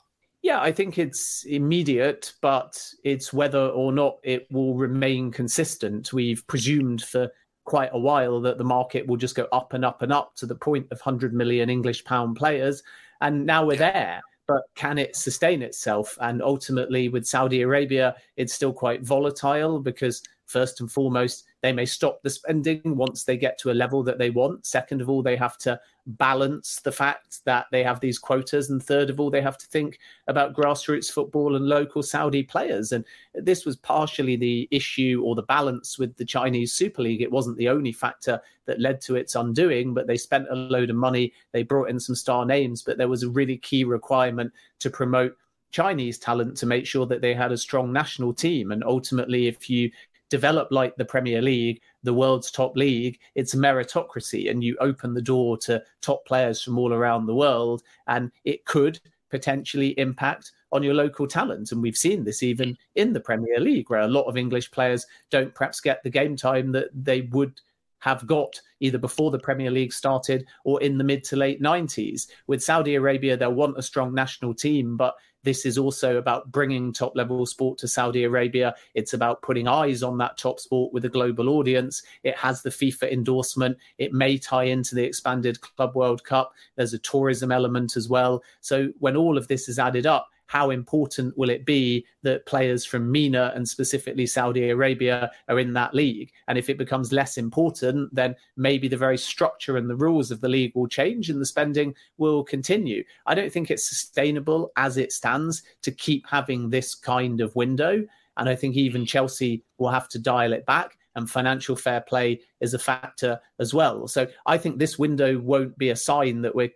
Yeah, 0.46 0.60
I 0.60 0.70
think 0.70 0.96
it's 0.96 1.42
immediate, 1.42 2.32
but 2.40 2.80
it's 3.02 3.32
whether 3.32 3.66
or 3.66 3.90
not 3.90 4.18
it 4.22 4.46
will 4.52 4.76
remain 4.76 5.32
consistent. 5.32 6.12
We've 6.12 6.46
presumed 6.46 7.02
for 7.02 7.32
quite 7.64 7.90
a 7.92 7.98
while 7.98 8.40
that 8.42 8.56
the 8.56 8.62
market 8.62 9.08
will 9.08 9.16
just 9.16 9.34
go 9.34 9.48
up 9.50 9.72
and 9.72 9.84
up 9.84 10.02
and 10.02 10.12
up 10.12 10.36
to 10.36 10.46
the 10.46 10.54
point 10.54 10.86
of 10.92 11.00
100 11.00 11.34
million 11.34 11.68
English 11.68 12.04
pound 12.04 12.36
players. 12.36 12.84
And 13.20 13.44
now 13.44 13.66
we're 13.66 13.76
there. 13.76 14.20
But 14.46 14.62
can 14.76 14.98
it 14.98 15.16
sustain 15.16 15.62
itself? 15.62 16.16
And 16.20 16.40
ultimately, 16.40 17.08
with 17.08 17.26
Saudi 17.26 17.62
Arabia, 17.62 18.14
it's 18.36 18.54
still 18.54 18.72
quite 18.72 19.02
volatile 19.02 19.80
because, 19.80 20.22
first 20.46 20.80
and 20.80 20.90
foremost, 20.90 21.44
they 21.62 21.72
may 21.72 21.84
stop 21.84 22.22
the 22.22 22.30
spending 22.30 22.80
once 22.84 23.24
they 23.24 23.36
get 23.36 23.58
to 23.58 23.70
a 23.70 23.74
level 23.74 24.02
that 24.04 24.18
they 24.18 24.30
want. 24.30 24.64
Second 24.64 25.00
of 25.00 25.10
all, 25.10 25.22
they 25.22 25.36
have 25.36 25.58
to 25.58 25.78
balance 26.06 26.80
the 26.80 26.92
fact 26.92 27.44
that 27.44 27.66
they 27.72 27.82
have 27.82 28.00
these 28.00 28.18
quotas. 28.18 28.70
And 28.70 28.82
third 28.82 29.10
of 29.10 29.18
all, 29.18 29.30
they 29.30 29.40
have 29.40 29.58
to 29.58 29.66
think 29.66 29.98
about 30.28 30.54
grassroots 30.54 31.10
football 31.10 31.56
and 31.56 31.66
local 31.66 32.02
Saudi 32.02 32.42
players. 32.42 32.92
And 32.92 33.04
this 33.34 33.64
was 33.64 33.76
partially 33.76 34.36
the 34.36 34.68
issue 34.70 35.22
or 35.24 35.34
the 35.34 35.42
balance 35.42 35.98
with 35.98 36.16
the 36.16 36.24
Chinese 36.24 36.72
Super 36.72 37.02
League. 37.02 37.22
It 37.22 37.32
wasn't 37.32 37.56
the 37.56 37.68
only 37.68 37.92
factor 37.92 38.40
that 38.66 38.80
led 38.80 39.00
to 39.02 39.16
its 39.16 39.34
undoing, 39.34 39.94
but 39.94 40.06
they 40.06 40.16
spent 40.16 40.46
a 40.50 40.54
load 40.54 40.90
of 40.90 40.96
money. 40.96 41.32
They 41.52 41.64
brought 41.64 41.90
in 41.90 41.98
some 41.98 42.14
star 42.14 42.46
names, 42.46 42.82
but 42.82 42.98
there 42.98 43.08
was 43.08 43.24
a 43.24 43.30
really 43.30 43.58
key 43.58 43.84
requirement 43.84 44.52
to 44.78 44.90
promote 44.90 45.36
Chinese 45.72 46.18
talent 46.18 46.56
to 46.56 46.66
make 46.66 46.86
sure 46.86 47.06
that 47.06 47.20
they 47.20 47.34
had 47.34 47.52
a 47.52 47.58
strong 47.58 47.92
national 47.92 48.32
team. 48.32 48.70
And 48.72 48.84
ultimately, 48.84 49.46
if 49.46 49.68
you 49.68 49.90
develop 50.28 50.68
like 50.70 50.96
the 50.96 51.04
Premier 51.04 51.40
League, 51.40 51.80
the 52.02 52.14
world's 52.14 52.50
top 52.50 52.76
league, 52.76 53.18
it's 53.34 53.54
meritocracy 53.54 54.50
and 54.50 54.62
you 54.62 54.76
open 54.80 55.14
the 55.14 55.22
door 55.22 55.56
to 55.58 55.82
top 56.00 56.24
players 56.26 56.62
from 56.62 56.78
all 56.78 56.92
around 56.92 57.26
the 57.26 57.34
world. 57.34 57.82
And 58.06 58.30
it 58.44 58.64
could 58.64 59.00
potentially 59.30 59.98
impact 59.98 60.52
on 60.72 60.82
your 60.82 60.94
local 60.94 61.26
talent. 61.26 61.72
And 61.72 61.82
we've 61.82 61.96
seen 61.96 62.24
this 62.24 62.42
even 62.42 62.76
in 62.94 63.12
the 63.12 63.20
Premier 63.20 63.58
League, 63.60 63.90
where 63.90 64.00
a 64.00 64.08
lot 64.08 64.24
of 64.24 64.36
English 64.36 64.70
players 64.70 65.06
don't 65.30 65.54
perhaps 65.54 65.80
get 65.80 66.02
the 66.02 66.10
game 66.10 66.36
time 66.36 66.72
that 66.72 66.88
they 66.92 67.22
would 67.22 67.60
have 68.00 68.26
got 68.26 68.60
either 68.80 68.98
before 68.98 69.30
the 69.30 69.38
Premier 69.38 69.70
League 69.70 69.92
started 69.92 70.46
or 70.64 70.80
in 70.82 70.98
the 70.98 71.04
mid 71.04 71.24
to 71.24 71.36
late 71.36 71.60
90s. 71.62 72.28
With 72.46 72.62
Saudi 72.62 72.94
Arabia, 72.94 73.36
they'll 73.36 73.52
want 73.52 73.78
a 73.78 73.82
strong 73.82 74.14
national 74.14 74.54
team, 74.54 74.96
but 74.96 75.14
this 75.46 75.64
is 75.64 75.78
also 75.78 76.16
about 76.16 76.50
bringing 76.50 76.92
top 76.92 77.14
level 77.14 77.46
sport 77.46 77.78
to 77.78 77.86
Saudi 77.88 78.24
Arabia. 78.24 78.74
It's 78.94 79.14
about 79.14 79.42
putting 79.42 79.68
eyes 79.68 80.02
on 80.02 80.18
that 80.18 80.36
top 80.36 80.58
sport 80.58 80.92
with 80.92 81.04
a 81.04 81.08
global 81.08 81.48
audience. 81.48 82.02
It 82.24 82.36
has 82.36 82.62
the 82.62 82.70
FIFA 82.70 83.12
endorsement. 83.12 83.78
It 83.96 84.12
may 84.12 84.38
tie 84.38 84.64
into 84.64 84.96
the 84.96 85.04
expanded 85.04 85.60
Club 85.60 85.94
World 85.94 86.24
Cup. 86.24 86.52
There's 86.74 86.94
a 86.94 86.98
tourism 86.98 87.52
element 87.52 87.96
as 87.96 88.08
well. 88.08 88.42
So 88.60 88.88
when 88.98 89.16
all 89.16 89.38
of 89.38 89.46
this 89.46 89.68
is 89.68 89.78
added 89.78 90.04
up, 90.04 90.28
how 90.46 90.70
important 90.70 91.36
will 91.36 91.50
it 91.50 91.64
be 91.64 92.06
that 92.22 92.46
players 92.46 92.84
from 92.84 93.10
MENA 93.10 93.52
and 93.54 93.68
specifically 93.68 94.26
Saudi 94.26 94.70
Arabia 94.70 95.30
are 95.48 95.58
in 95.58 95.72
that 95.74 95.94
league? 95.94 96.32
And 96.48 96.56
if 96.56 96.68
it 96.70 96.78
becomes 96.78 97.12
less 97.12 97.36
important, 97.36 98.14
then 98.14 98.36
maybe 98.56 98.88
the 98.88 98.96
very 98.96 99.18
structure 99.18 99.76
and 99.76 99.90
the 99.90 99.96
rules 99.96 100.30
of 100.30 100.40
the 100.40 100.48
league 100.48 100.72
will 100.74 100.88
change 100.88 101.28
and 101.28 101.40
the 101.40 101.46
spending 101.46 101.94
will 102.18 102.44
continue. 102.44 103.04
I 103.26 103.34
don't 103.34 103.52
think 103.52 103.70
it's 103.70 103.88
sustainable 103.88 104.72
as 104.76 104.96
it 104.96 105.12
stands 105.12 105.62
to 105.82 105.90
keep 105.90 106.26
having 106.28 106.70
this 106.70 106.94
kind 106.94 107.40
of 107.40 107.54
window. 107.56 108.06
And 108.36 108.48
I 108.48 108.54
think 108.54 108.76
even 108.76 109.06
Chelsea 109.06 109.64
will 109.78 109.90
have 109.90 110.08
to 110.10 110.18
dial 110.18 110.52
it 110.52 110.66
back 110.66 110.98
and 111.16 111.28
financial 111.28 111.74
fair 111.74 112.02
play 112.02 112.40
is 112.60 112.74
a 112.74 112.78
factor 112.78 113.40
as 113.58 113.74
well. 113.74 114.06
So 114.06 114.28
I 114.44 114.58
think 114.58 114.78
this 114.78 114.98
window 114.98 115.38
won't 115.38 115.76
be 115.78 115.88
a 115.88 115.96
sign 115.96 116.42
that 116.42 116.54
we're 116.54 116.70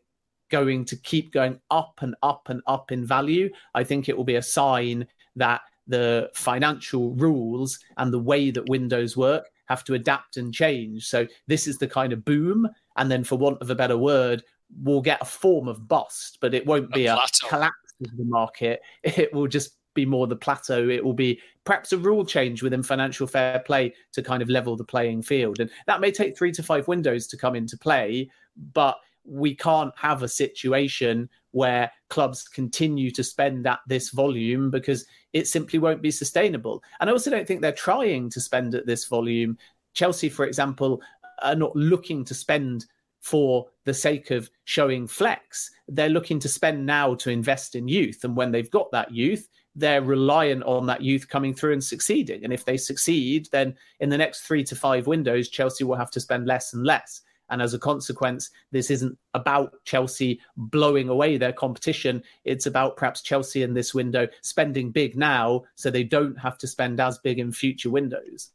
going 0.51 0.85
to 0.87 0.97
keep 0.97 1.33
going 1.33 1.59
up 1.71 2.01
and 2.03 2.15
up 2.23 2.49
and 2.49 2.61
up 2.67 2.93
in 2.93 3.07
value, 3.07 3.51
I 3.75 3.85
think 3.85 4.09
it 4.09 4.17
will 4.17 4.25
be 4.25 4.37
a 4.37 4.43
sign 4.43 5.07
that 5.37 5.63
the 5.87 6.31
financial 6.35 7.15
rules 7.15 7.79
and 7.97 8.13
the 8.13 8.19
way 8.19 8.51
that 8.51 8.69
windows 8.69 9.17
work 9.17 9.47
have 9.67 9.85
to 9.85 9.95
adapt 9.95 10.37
and 10.37 10.53
change. 10.53 11.07
So 11.07 11.27
this 11.47 11.67
is 11.67 11.79
the 11.79 11.87
kind 11.87 12.13
of 12.13 12.25
boom. 12.25 12.69
And 12.97 13.11
then, 13.11 13.25
for 13.25 13.37
want 13.37 13.61
of 13.61 13.71
a 13.71 13.75
better 13.75 13.97
word, 13.97 14.43
we'll 14.83 15.01
get 15.01 15.23
a 15.23 15.25
form 15.25 15.69
of 15.69 15.89
bust, 15.89 16.39
but 16.41 16.55
it 16.55 16.67
won't 16.67 16.93
be 16.93 17.07
a, 17.07 17.15
a 17.15 17.27
collapse 17.49 17.95
of 18.05 18.17
the 18.17 18.25
market. 18.25 18.83
It 19.03 19.33
will 19.33 19.47
just 19.47 19.77
be 19.95 20.07
more 20.07 20.27
the 20.27 20.37
plateau. 20.37 20.89
It 20.89 21.05
will 21.05 21.15
be 21.15 21.41
perhaps 21.65 21.93
a 21.93 21.99
rule 21.99 22.25
change 22.25 22.63
within 22.63 22.83
financial 22.83 23.27
fair 23.27 23.61
play 23.61 23.95
to 24.13 24.23
kind 24.23 24.43
of 24.43 24.49
level 24.49 24.77
the 24.77 24.85
playing 24.85 25.23
field. 25.23 25.61
And 25.61 25.71
that 25.87 26.01
may 26.01 26.11
take 26.11 26.37
three 26.37 26.53
to 26.53 26.63
five 26.63 26.87
windows 26.89 27.27
to 27.29 27.37
come 27.37 27.57
into 27.57 27.77
play, 27.77 28.31
but 28.73 28.99
we 29.25 29.55
can't 29.55 29.93
have 29.97 30.23
a 30.23 30.29
situation 30.29 31.29
where 31.53 31.91
clubs 32.09 32.49
continue 32.49 33.11
to 33.11 33.25
spend 33.25 33.67
at 33.67 33.81
this 33.87 34.11
volume 34.11 34.71
because 34.71 35.05
it 35.33 35.47
simply 35.47 35.79
won't 35.79 36.03
be 36.03 36.11
sustainable. 36.11 36.83
And 37.01 37.11
I 37.11 37.13
also 37.13 37.31
don't 37.31 37.47
think 37.47 37.61
they're 37.61 37.73
trying 37.73 38.31
to 38.31 38.41
spend 38.41 38.75
at 38.75 38.87
this 38.87 39.07
volume. 39.07 39.59
Chelsea, 39.95 40.29
for 40.29 40.45
example, 40.45 41.03
are 41.43 41.57
not 41.57 41.75
looking 41.75 42.25
to 42.25 42.35
spend 42.35 42.87
for 43.21 43.67
the 43.85 43.95
sake 43.95 44.31
of 44.31 44.51
showing 44.65 45.07
flex. 45.07 45.71
They're 45.89 46.09
looking 46.09 46.39
to 46.41 46.49
spend 46.49 46.87
now 46.87 47.15
to 47.17 47.31
invest 47.31 47.75
in 47.75 47.89
youth. 47.89 48.25
And 48.25 48.37
when 48.37 48.51
they've 48.51 48.71
got 48.71 48.91
that 48.93 49.13
youth, 49.13 49.49
they're 49.77 50.03
reliant 50.03 50.63
on 50.65 50.87
that 50.87 51.03
youth 51.03 51.29
coming 51.29 51.55
through 51.55 51.75
and 51.75 51.85
succeeding. 51.85 52.45
And 52.45 52.53
if 52.53 52.65
they 52.65 52.77
succeed, 52.77 53.49
then 53.53 53.77
in 54.01 54.09
the 54.09 54.19
next 54.19 54.43
three 54.43 54.65
to 54.65 54.77
five 54.77 55.07
windows, 55.07 55.49
Chelsea 55.49 55.85
will 55.85 55.97
have 55.97 56.11
to 56.13 56.21
spend 56.21 56.47
less 56.47 56.73
and 56.73 56.85
less. 56.85 57.23
And 57.51 57.61
as 57.61 57.75
a 57.75 57.79
consequence, 57.79 58.51
this 58.71 58.91
isn't 58.91 59.19
about 59.35 59.85
Chelsea 59.85 60.41
blowing 60.57 61.09
away 61.09 61.37
their 61.37 61.53
competition. 61.53 62.23
It's 62.45 62.67
about 62.67 62.97
perhaps 62.97 63.23
Chelsea 63.23 63.63
in 63.63 63.75
this 63.75 63.93
window 63.93 64.29
spending 64.41 64.91
big 64.91 65.17
now 65.17 65.65
so 65.75 65.91
they 65.91 66.05
don't 66.05 66.39
have 66.39 66.59
to 66.59 66.67
spend 66.67 67.01
as 67.01 67.19
big 67.19 67.39
in 67.39 67.53
future 67.53 67.91
windows. 67.91 68.51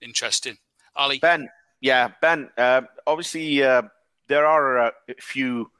Interesting. 0.00 0.58
Ali? 0.96 1.18
Ben, 1.18 1.48
yeah, 1.80 2.10
Ben, 2.20 2.50
uh, 2.58 2.82
obviously 3.06 3.62
uh, 3.62 3.82
there 4.28 4.46
are 4.46 4.78
a 4.78 4.92
few 5.20 5.70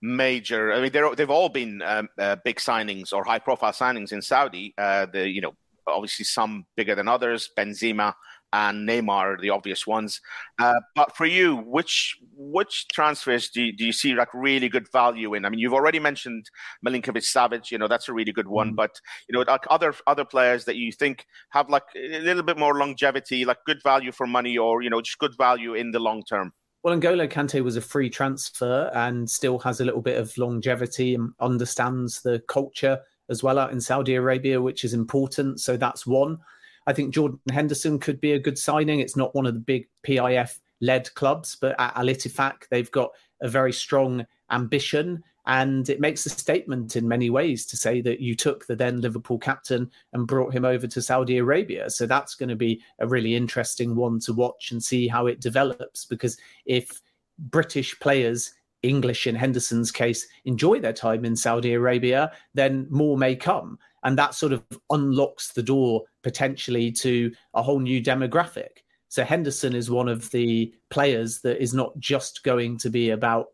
major. 0.00 0.72
I 0.72 0.80
mean, 0.80 0.92
they've 1.16 1.30
all 1.30 1.48
been 1.48 1.82
um, 1.82 2.08
uh, 2.18 2.36
big 2.44 2.56
signings 2.56 3.12
or 3.12 3.24
high-profile 3.24 3.72
signings 3.72 4.12
in 4.12 4.20
Saudi. 4.20 4.74
Uh, 4.76 5.06
the 5.06 5.28
you 5.28 5.40
know, 5.40 5.54
obviously 5.86 6.24
some 6.24 6.66
bigger 6.76 6.94
than 6.94 7.08
others. 7.08 7.50
Benzema, 7.56 8.14
and 8.52 8.88
Neymar 8.88 9.34
are 9.34 9.38
the 9.40 9.50
obvious 9.50 9.86
ones. 9.86 10.20
Uh, 10.58 10.80
but 10.94 11.16
for 11.16 11.26
you, 11.26 11.56
which 11.56 12.18
which 12.36 12.88
transfers 12.88 13.48
do 13.48 13.62
you, 13.62 13.72
do 13.72 13.84
you 13.86 13.92
see 13.92 14.14
like 14.14 14.28
really 14.34 14.68
good 14.68 14.90
value 14.90 15.34
in? 15.34 15.44
I 15.44 15.48
mean, 15.48 15.60
you've 15.60 15.74
already 15.74 15.98
mentioned 15.98 16.50
Milinkovic 16.86 17.24
Savic. 17.24 17.70
You 17.70 17.78
know, 17.78 17.88
that's 17.88 18.08
a 18.08 18.12
really 18.12 18.32
good 18.32 18.48
one. 18.48 18.72
mm 18.72 18.76
But 18.76 19.00
you 19.28 19.32
know, 19.32 19.44
like 19.46 19.64
other 19.70 19.94
other 20.06 20.24
players 20.24 20.64
that 20.66 20.76
you 20.76 20.92
think 20.92 21.26
have 21.50 21.68
like 21.70 21.84
a 21.96 22.20
little 22.20 22.42
bit 22.42 22.58
more 22.58 22.78
longevity, 22.78 23.44
like 23.44 23.58
good 23.66 23.82
value 23.82 24.12
for 24.12 24.26
money, 24.26 24.58
or 24.58 24.82
you 24.82 24.90
know, 24.90 25.00
just 25.00 25.18
good 25.18 25.36
value 25.36 25.74
in 25.74 25.90
the 25.90 26.00
long 26.00 26.22
term. 26.22 26.52
Well, 26.82 26.98
N'Golo 26.98 27.30
Kante 27.30 27.62
was 27.62 27.76
a 27.76 27.80
free 27.80 28.10
transfer 28.10 28.90
and 28.92 29.30
still 29.30 29.60
has 29.60 29.80
a 29.80 29.84
little 29.84 30.02
bit 30.02 30.18
of 30.18 30.36
longevity 30.36 31.14
and 31.14 31.32
understands 31.38 32.22
the 32.22 32.42
culture 32.48 32.98
as 33.28 33.40
well 33.40 33.58
out 33.58 33.70
in 33.70 33.80
Saudi 33.80 34.16
Arabia, 34.16 34.60
which 34.60 34.82
is 34.82 34.92
important. 34.92 35.60
So 35.60 35.76
that's 35.76 36.06
one. 36.08 36.38
I 36.86 36.92
think 36.92 37.14
Jordan 37.14 37.40
Henderson 37.50 37.98
could 37.98 38.20
be 38.20 38.32
a 38.32 38.38
good 38.38 38.58
signing. 38.58 39.00
It's 39.00 39.16
not 39.16 39.34
one 39.34 39.46
of 39.46 39.54
the 39.54 39.60
big 39.60 39.88
PIF 40.06 40.58
led 40.80 41.12
clubs, 41.14 41.56
but 41.60 41.78
at 41.78 41.96
Al 41.96 42.06
Ittifaq, 42.06 42.68
they've 42.70 42.90
got 42.90 43.10
a 43.40 43.48
very 43.48 43.72
strong 43.72 44.26
ambition 44.50 45.22
and 45.46 45.88
it 45.88 46.00
makes 46.00 46.24
a 46.24 46.30
statement 46.30 46.94
in 46.94 47.08
many 47.08 47.28
ways 47.28 47.66
to 47.66 47.76
say 47.76 48.00
that 48.00 48.20
you 48.20 48.36
took 48.36 48.66
the 48.66 48.76
then 48.76 49.00
Liverpool 49.00 49.38
captain 49.38 49.90
and 50.12 50.26
brought 50.26 50.54
him 50.54 50.64
over 50.64 50.86
to 50.86 51.02
Saudi 51.02 51.38
Arabia. 51.38 51.90
So 51.90 52.06
that's 52.06 52.36
going 52.36 52.48
to 52.48 52.56
be 52.56 52.80
a 53.00 53.08
really 53.08 53.34
interesting 53.34 53.96
one 53.96 54.20
to 54.20 54.32
watch 54.32 54.70
and 54.70 54.82
see 54.82 55.08
how 55.08 55.26
it 55.26 55.40
develops. 55.40 56.04
Because 56.04 56.38
if 56.64 57.00
British 57.38 57.98
players, 57.98 58.52
English 58.82 59.26
in 59.26 59.34
Henderson's 59.34 59.90
case, 59.90 60.28
enjoy 60.44 60.78
their 60.78 60.92
time 60.92 61.24
in 61.24 61.34
Saudi 61.34 61.72
Arabia, 61.74 62.30
then 62.54 62.86
more 62.88 63.18
may 63.18 63.34
come. 63.34 63.78
And 64.04 64.18
that 64.18 64.34
sort 64.34 64.52
of 64.52 64.64
unlocks 64.90 65.52
the 65.52 65.62
door 65.62 66.02
potentially 66.22 66.90
to 66.92 67.32
a 67.54 67.62
whole 67.62 67.78
new 67.78 68.02
demographic. 68.02 68.82
So 69.08 69.24
Henderson 69.24 69.74
is 69.74 69.90
one 69.90 70.08
of 70.08 70.30
the 70.30 70.72
players 70.90 71.40
that 71.42 71.62
is 71.62 71.74
not 71.74 71.98
just 71.98 72.42
going 72.44 72.78
to 72.78 72.90
be 72.90 73.10
about 73.10 73.48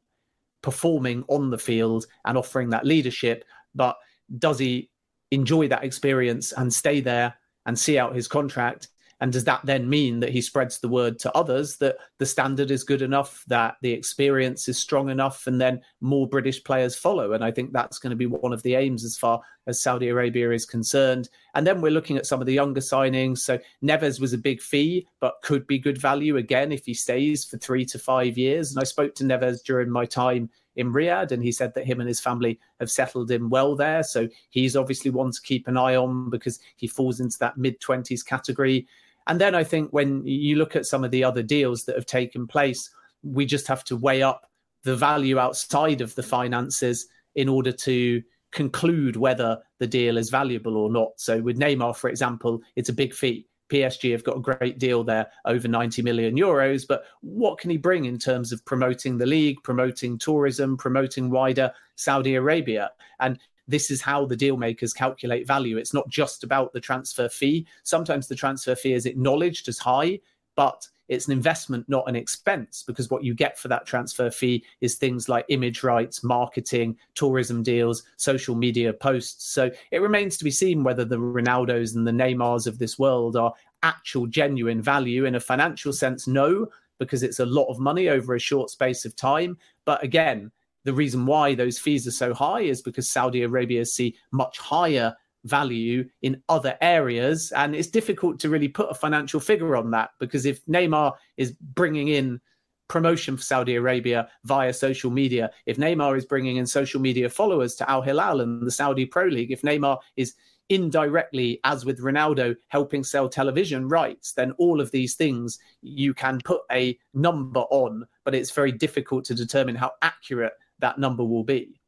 performing 0.62 1.24
on 1.28 1.50
the 1.50 1.58
field 1.58 2.06
and 2.24 2.38
offering 2.38 2.70
that 2.70 2.86
leadership, 2.86 3.44
but 3.74 3.96
does 4.38 4.58
he 4.58 4.90
enjoy 5.30 5.68
that 5.68 5.84
experience 5.84 6.52
and 6.52 6.72
stay 6.72 7.00
there 7.00 7.34
and 7.66 7.78
see 7.78 7.98
out 7.98 8.14
his 8.14 8.28
contract 8.28 8.88
and 9.20 9.32
does 9.32 9.44
that 9.44 9.60
then 9.64 9.88
mean 9.88 10.20
that 10.20 10.30
he 10.30 10.40
spreads 10.40 10.78
the 10.78 10.88
word 10.88 11.18
to 11.20 11.32
others 11.36 11.76
that 11.78 11.96
the 12.18 12.26
standard 12.26 12.70
is 12.70 12.84
good 12.84 13.02
enough, 13.02 13.44
that 13.48 13.76
the 13.82 13.92
experience 13.92 14.68
is 14.68 14.78
strong 14.78 15.10
enough, 15.10 15.46
and 15.46 15.60
then 15.60 15.80
more 16.00 16.28
British 16.28 16.62
players 16.62 16.94
follow? 16.94 17.32
And 17.32 17.42
I 17.42 17.50
think 17.50 17.72
that's 17.72 17.98
going 17.98 18.10
to 18.10 18.16
be 18.16 18.26
one 18.26 18.52
of 18.52 18.62
the 18.62 18.76
aims 18.76 19.04
as 19.04 19.16
far 19.16 19.40
as 19.66 19.80
Saudi 19.80 20.08
Arabia 20.08 20.50
is 20.52 20.64
concerned. 20.64 21.28
And 21.54 21.66
then 21.66 21.80
we're 21.80 21.90
looking 21.90 22.16
at 22.16 22.26
some 22.26 22.40
of 22.40 22.46
the 22.46 22.54
younger 22.54 22.80
signings. 22.80 23.38
So 23.38 23.58
Neves 23.82 24.20
was 24.20 24.32
a 24.32 24.38
big 24.38 24.62
fee, 24.62 25.06
but 25.20 25.42
could 25.42 25.66
be 25.66 25.78
good 25.78 25.98
value 25.98 26.36
again 26.36 26.70
if 26.70 26.86
he 26.86 26.94
stays 26.94 27.44
for 27.44 27.58
three 27.58 27.84
to 27.86 27.98
five 27.98 28.38
years. 28.38 28.70
And 28.70 28.80
I 28.80 28.84
spoke 28.84 29.14
to 29.16 29.24
Neves 29.24 29.62
during 29.64 29.90
my 29.90 30.06
time 30.06 30.48
in 30.76 30.92
Riyadh, 30.92 31.32
and 31.32 31.42
he 31.42 31.50
said 31.50 31.74
that 31.74 31.86
him 31.86 32.00
and 32.00 32.08
his 32.08 32.20
family 32.20 32.58
have 32.78 32.90
settled 32.90 33.32
in 33.32 33.50
well 33.50 33.74
there. 33.74 34.04
So 34.04 34.28
he's 34.50 34.76
obviously 34.76 35.10
one 35.10 35.32
to 35.32 35.42
keep 35.42 35.66
an 35.66 35.76
eye 35.76 35.96
on 35.96 36.30
because 36.30 36.60
he 36.76 36.86
falls 36.86 37.18
into 37.18 37.36
that 37.40 37.58
mid 37.58 37.80
20s 37.80 38.24
category. 38.24 38.86
And 39.28 39.40
then 39.40 39.54
I 39.54 39.62
think 39.62 39.92
when 39.92 40.26
you 40.26 40.56
look 40.56 40.74
at 40.74 40.86
some 40.86 41.04
of 41.04 41.10
the 41.10 41.22
other 41.22 41.42
deals 41.42 41.84
that 41.84 41.94
have 41.94 42.06
taken 42.06 42.46
place, 42.46 42.90
we 43.22 43.44
just 43.46 43.66
have 43.66 43.84
to 43.84 43.96
weigh 43.96 44.22
up 44.22 44.50
the 44.84 44.96
value 44.96 45.38
outside 45.38 46.00
of 46.00 46.14
the 46.14 46.22
finances 46.22 47.06
in 47.34 47.48
order 47.48 47.70
to 47.72 48.22
conclude 48.52 49.16
whether 49.16 49.58
the 49.78 49.86
deal 49.86 50.16
is 50.16 50.30
valuable 50.30 50.76
or 50.76 50.90
not. 50.90 51.12
So 51.16 51.40
with 51.42 51.58
Neymar, 51.58 51.96
for 51.96 52.08
example, 52.08 52.60
it's 52.74 52.88
a 52.88 52.94
big 52.94 53.14
fee. 53.14 53.46
PSG 53.70 54.12
have 54.12 54.24
got 54.24 54.38
a 54.38 54.40
great 54.40 54.78
deal 54.78 55.04
there, 55.04 55.26
over 55.44 55.68
90 55.68 56.00
million 56.00 56.34
euros. 56.36 56.86
But 56.88 57.04
what 57.20 57.58
can 57.58 57.68
he 57.68 57.76
bring 57.76 58.06
in 58.06 58.18
terms 58.18 58.50
of 58.50 58.64
promoting 58.64 59.18
the 59.18 59.26
league, 59.26 59.62
promoting 59.62 60.16
tourism, 60.16 60.78
promoting 60.78 61.28
wider 61.28 61.70
Saudi 61.96 62.34
Arabia? 62.34 62.90
And 63.20 63.38
this 63.68 63.90
is 63.90 64.02
how 64.02 64.24
the 64.24 64.36
deal 64.36 64.56
makers 64.56 64.92
calculate 64.92 65.46
value. 65.46 65.76
It's 65.76 65.94
not 65.94 66.08
just 66.08 66.42
about 66.42 66.72
the 66.72 66.80
transfer 66.80 67.28
fee. 67.28 67.66
Sometimes 67.84 68.26
the 68.26 68.34
transfer 68.34 68.74
fee 68.74 68.94
is 68.94 69.06
acknowledged 69.06 69.68
as 69.68 69.78
high, 69.78 70.18
but 70.56 70.88
it's 71.08 71.26
an 71.26 71.32
investment, 71.32 71.88
not 71.88 72.08
an 72.08 72.16
expense, 72.16 72.82
because 72.86 73.10
what 73.10 73.24
you 73.24 73.34
get 73.34 73.58
for 73.58 73.68
that 73.68 73.86
transfer 73.86 74.30
fee 74.30 74.64
is 74.80 74.96
things 74.96 75.28
like 75.28 75.46
image 75.48 75.82
rights, 75.82 76.22
marketing, 76.22 76.96
tourism 77.14 77.62
deals, 77.62 78.02
social 78.16 78.54
media 78.54 78.92
posts. 78.92 79.52
So 79.52 79.70
it 79.90 80.02
remains 80.02 80.36
to 80.36 80.44
be 80.44 80.50
seen 80.50 80.84
whether 80.84 81.06
the 81.06 81.16
Ronaldos 81.16 81.94
and 81.94 82.06
the 82.06 82.12
Neymars 82.12 82.66
of 82.66 82.78
this 82.78 82.98
world 82.98 83.36
are 83.36 83.54
actual, 83.82 84.26
genuine 84.26 84.82
value 84.82 85.24
in 85.24 85.36
a 85.36 85.40
financial 85.40 85.92
sense. 85.92 86.26
No, 86.26 86.66
because 86.98 87.22
it's 87.22 87.40
a 87.40 87.46
lot 87.46 87.68
of 87.68 87.78
money 87.78 88.08
over 88.08 88.34
a 88.34 88.40
short 88.40 88.68
space 88.68 89.04
of 89.04 89.16
time. 89.16 89.56
But 89.86 90.02
again, 90.02 90.50
the 90.88 90.94
reason 90.94 91.26
why 91.26 91.54
those 91.54 91.78
fees 91.78 92.06
are 92.06 92.12
so 92.12 92.32
high 92.32 92.62
is 92.62 92.80
because 92.80 93.10
Saudi 93.10 93.42
Arabia 93.42 93.84
see 93.84 94.16
much 94.32 94.58
higher 94.58 95.14
value 95.44 96.08
in 96.22 96.42
other 96.48 96.78
areas. 96.80 97.52
And 97.52 97.76
it's 97.76 97.88
difficult 97.88 98.40
to 98.40 98.48
really 98.48 98.68
put 98.68 98.90
a 98.90 98.94
financial 98.94 99.38
figure 99.38 99.76
on 99.76 99.90
that 99.90 100.12
because 100.18 100.46
if 100.46 100.64
Neymar 100.64 101.12
is 101.36 101.52
bringing 101.52 102.08
in 102.08 102.40
promotion 102.88 103.36
for 103.36 103.42
Saudi 103.42 103.74
Arabia 103.74 104.30
via 104.44 104.72
social 104.72 105.10
media, 105.10 105.50
if 105.66 105.76
Neymar 105.76 106.16
is 106.16 106.24
bringing 106.24 106.56
in 106.56 106.66
social 106.66 107.02
media 107.02 107.28
followers 107.28 107.74
to 107.74 107.90
Al 107.90 108.00
Hilal 108.00 108.40
and 108.40 108.66
the 108.66 108.70
Saudi 108.70 109.04
Pro 109.04 109.26
League, 109.26 109.52
if 109.52 109.60
Neymar 109.60 109.98
is 110.16 110.36
indirectly, 110.70 111.60
as 111.64 111.84
with 111.84 112.00
Ronaldo, 112.00 112.56
helping 112.68 113.04
sell 113.04 113.28
television 113.28 113.88
rights, 113.88 114.32
then 114.32 114.52
all 114.52 114.80
of 114.80 114.90
these 114.90 115.16
things 115.16 115.58
you 115.82 116.14
can 116.14 116.40
put 116.46 116.62
a 116.72 116.98
number 117.12 117.60
on, 117.68 118.06
but 118.24 118.34
it's 118.34 118.52
very 118.52 118.72
difficult 118.72 119.26
to 119.26 119.34
determine 119.34 119.76
how 119.76 119.92
accurate 120.00 120.54
that 120.80 120.98
number 120.98 121.24
will 121.24 121.44
be. 121.44 121.80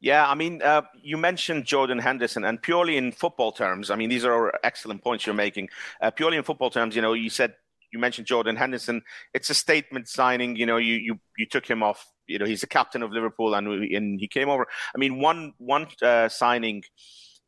Yeah, 0.00 0.28
I 0.28 0.34
mean, 0.34 0.60
uh, 0.62 0.82
you 1.02 1.16
mentioned 1.16 1.64
Jordan 1.64 1.98
Henderson, 1.98 2.44
and 2.44 2.60
purely 2.60 2.96
in 2.96 3.12
football 3.12 3.50
terms, 3.50 3.90
I 3.90 3.96
mean, 3.96 4.10
these 4.10 4.24
are 4.24 4.52
excellent 4.62 5.02
points 5.02 5.24
you're 5.24 5.34
making. 5.34 5.70
Uh, 6.00 6.10
purely 6.10 6.36
in 6.36 6.42
football 6.42 6.70
terms, 6.70 6.94
you 6.94 7.02
know, 7.02 7.14
you 7.14 7.30
said 7.30 7.54
you 7.92 7.98
mentioned 7.98 8.26
Jordan 8.26 8.56
Henderson. 8.56 9.02
It's 9.32 9.50
a 9.50 9.54
statement 9.54 10.08
signing. 10.08 10.56
You 10.56 10.66
know, 10.66 10.76
you 10.76 10.94
you 10.94 11.18
you 11.38 11.46
took 11.46 11.66
him 11.66 11.82
off. 11.82 12.06
You 12.26 12.38
know, 12.38 12.44
he's 12.44 12.60
the 12.60 12.66
captain 12.66 13.02
of 13.02 13.10
Liverpool, 13.10 13.54
and 13.54 13.66
and 13.68 14.20
he 14.20 14.28
came 14.28 14.48
over. 14.48 14.66
I 14.94 14.98
mean, 14.98 15.18
one 15.18 15.54
one 15.58 15.86
uh, 16.02 16.28
signing. 16.28 16.82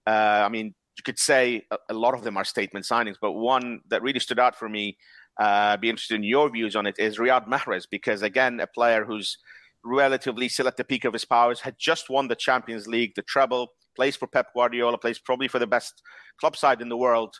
Uh, 0.06 0.42
I 0.46 0.48
mean, 0.48 0.74
you 0.96 1.02
could 1.04 1.18
say 1.18 1.66
a, 1.70 1.76
a, 1.90 1.94
lot 1.94 2.14
of 2.14 2.24
them 2.24 2.38
are 2.38 2.44
statement 2.44 2.86
signings, 2.86 3.16
but 3.20 3.32
one 3.32 3.80
that 3.88 4.02
really 4.02 4.20
stood 4.20 4.38
out 4.38 4.56
for 4.56 4.68
me. 4.68 4.96
Uh, 5.38 5.76
be 5.76 5.88
interested 5.88 6.16
in 6.16 6.24
your 6.24 6.50
views 6.50 6.74
on 6.74 6.86
it 6.86 6.96
is 6.98 7.18
Riyad 7.18 7.46
Mahrez 7.46 7.86
because 7.88 8.22
again, 8.22 8.58
a 8.58 8.66
player 8.66 9.04
who's 9.04 9.38
relatively 9.84 10.48
still 10.48 10.68
at 10.68 10.76
the 10.76 10.84
peak 10.84 11.04
of 11.04 11.12
his 11.12 11.24
powers, 11.24 11.60
had 11.60 11.76
just 11.78 12.10
won 12.10 12.28
the 12.28 12.36
Champions 12.36 12.86
League, 12.86 13.14
the 13.14 13.22
treble, 13.22 13.68
plays 13.96 14.16
for 14.16 14.26
Pep 14.26 14.48
Guardiola, 14.54 14.98
plays 14.98 15.18
probably 15.18 15.48
for 15.48 15.58
the 15.58 15.66
best 15.66 16.02
club 16.40 16.56
side 16.56 16.80
in 16.80 16.88
the 16.88 16.96
world, 16.96 17.34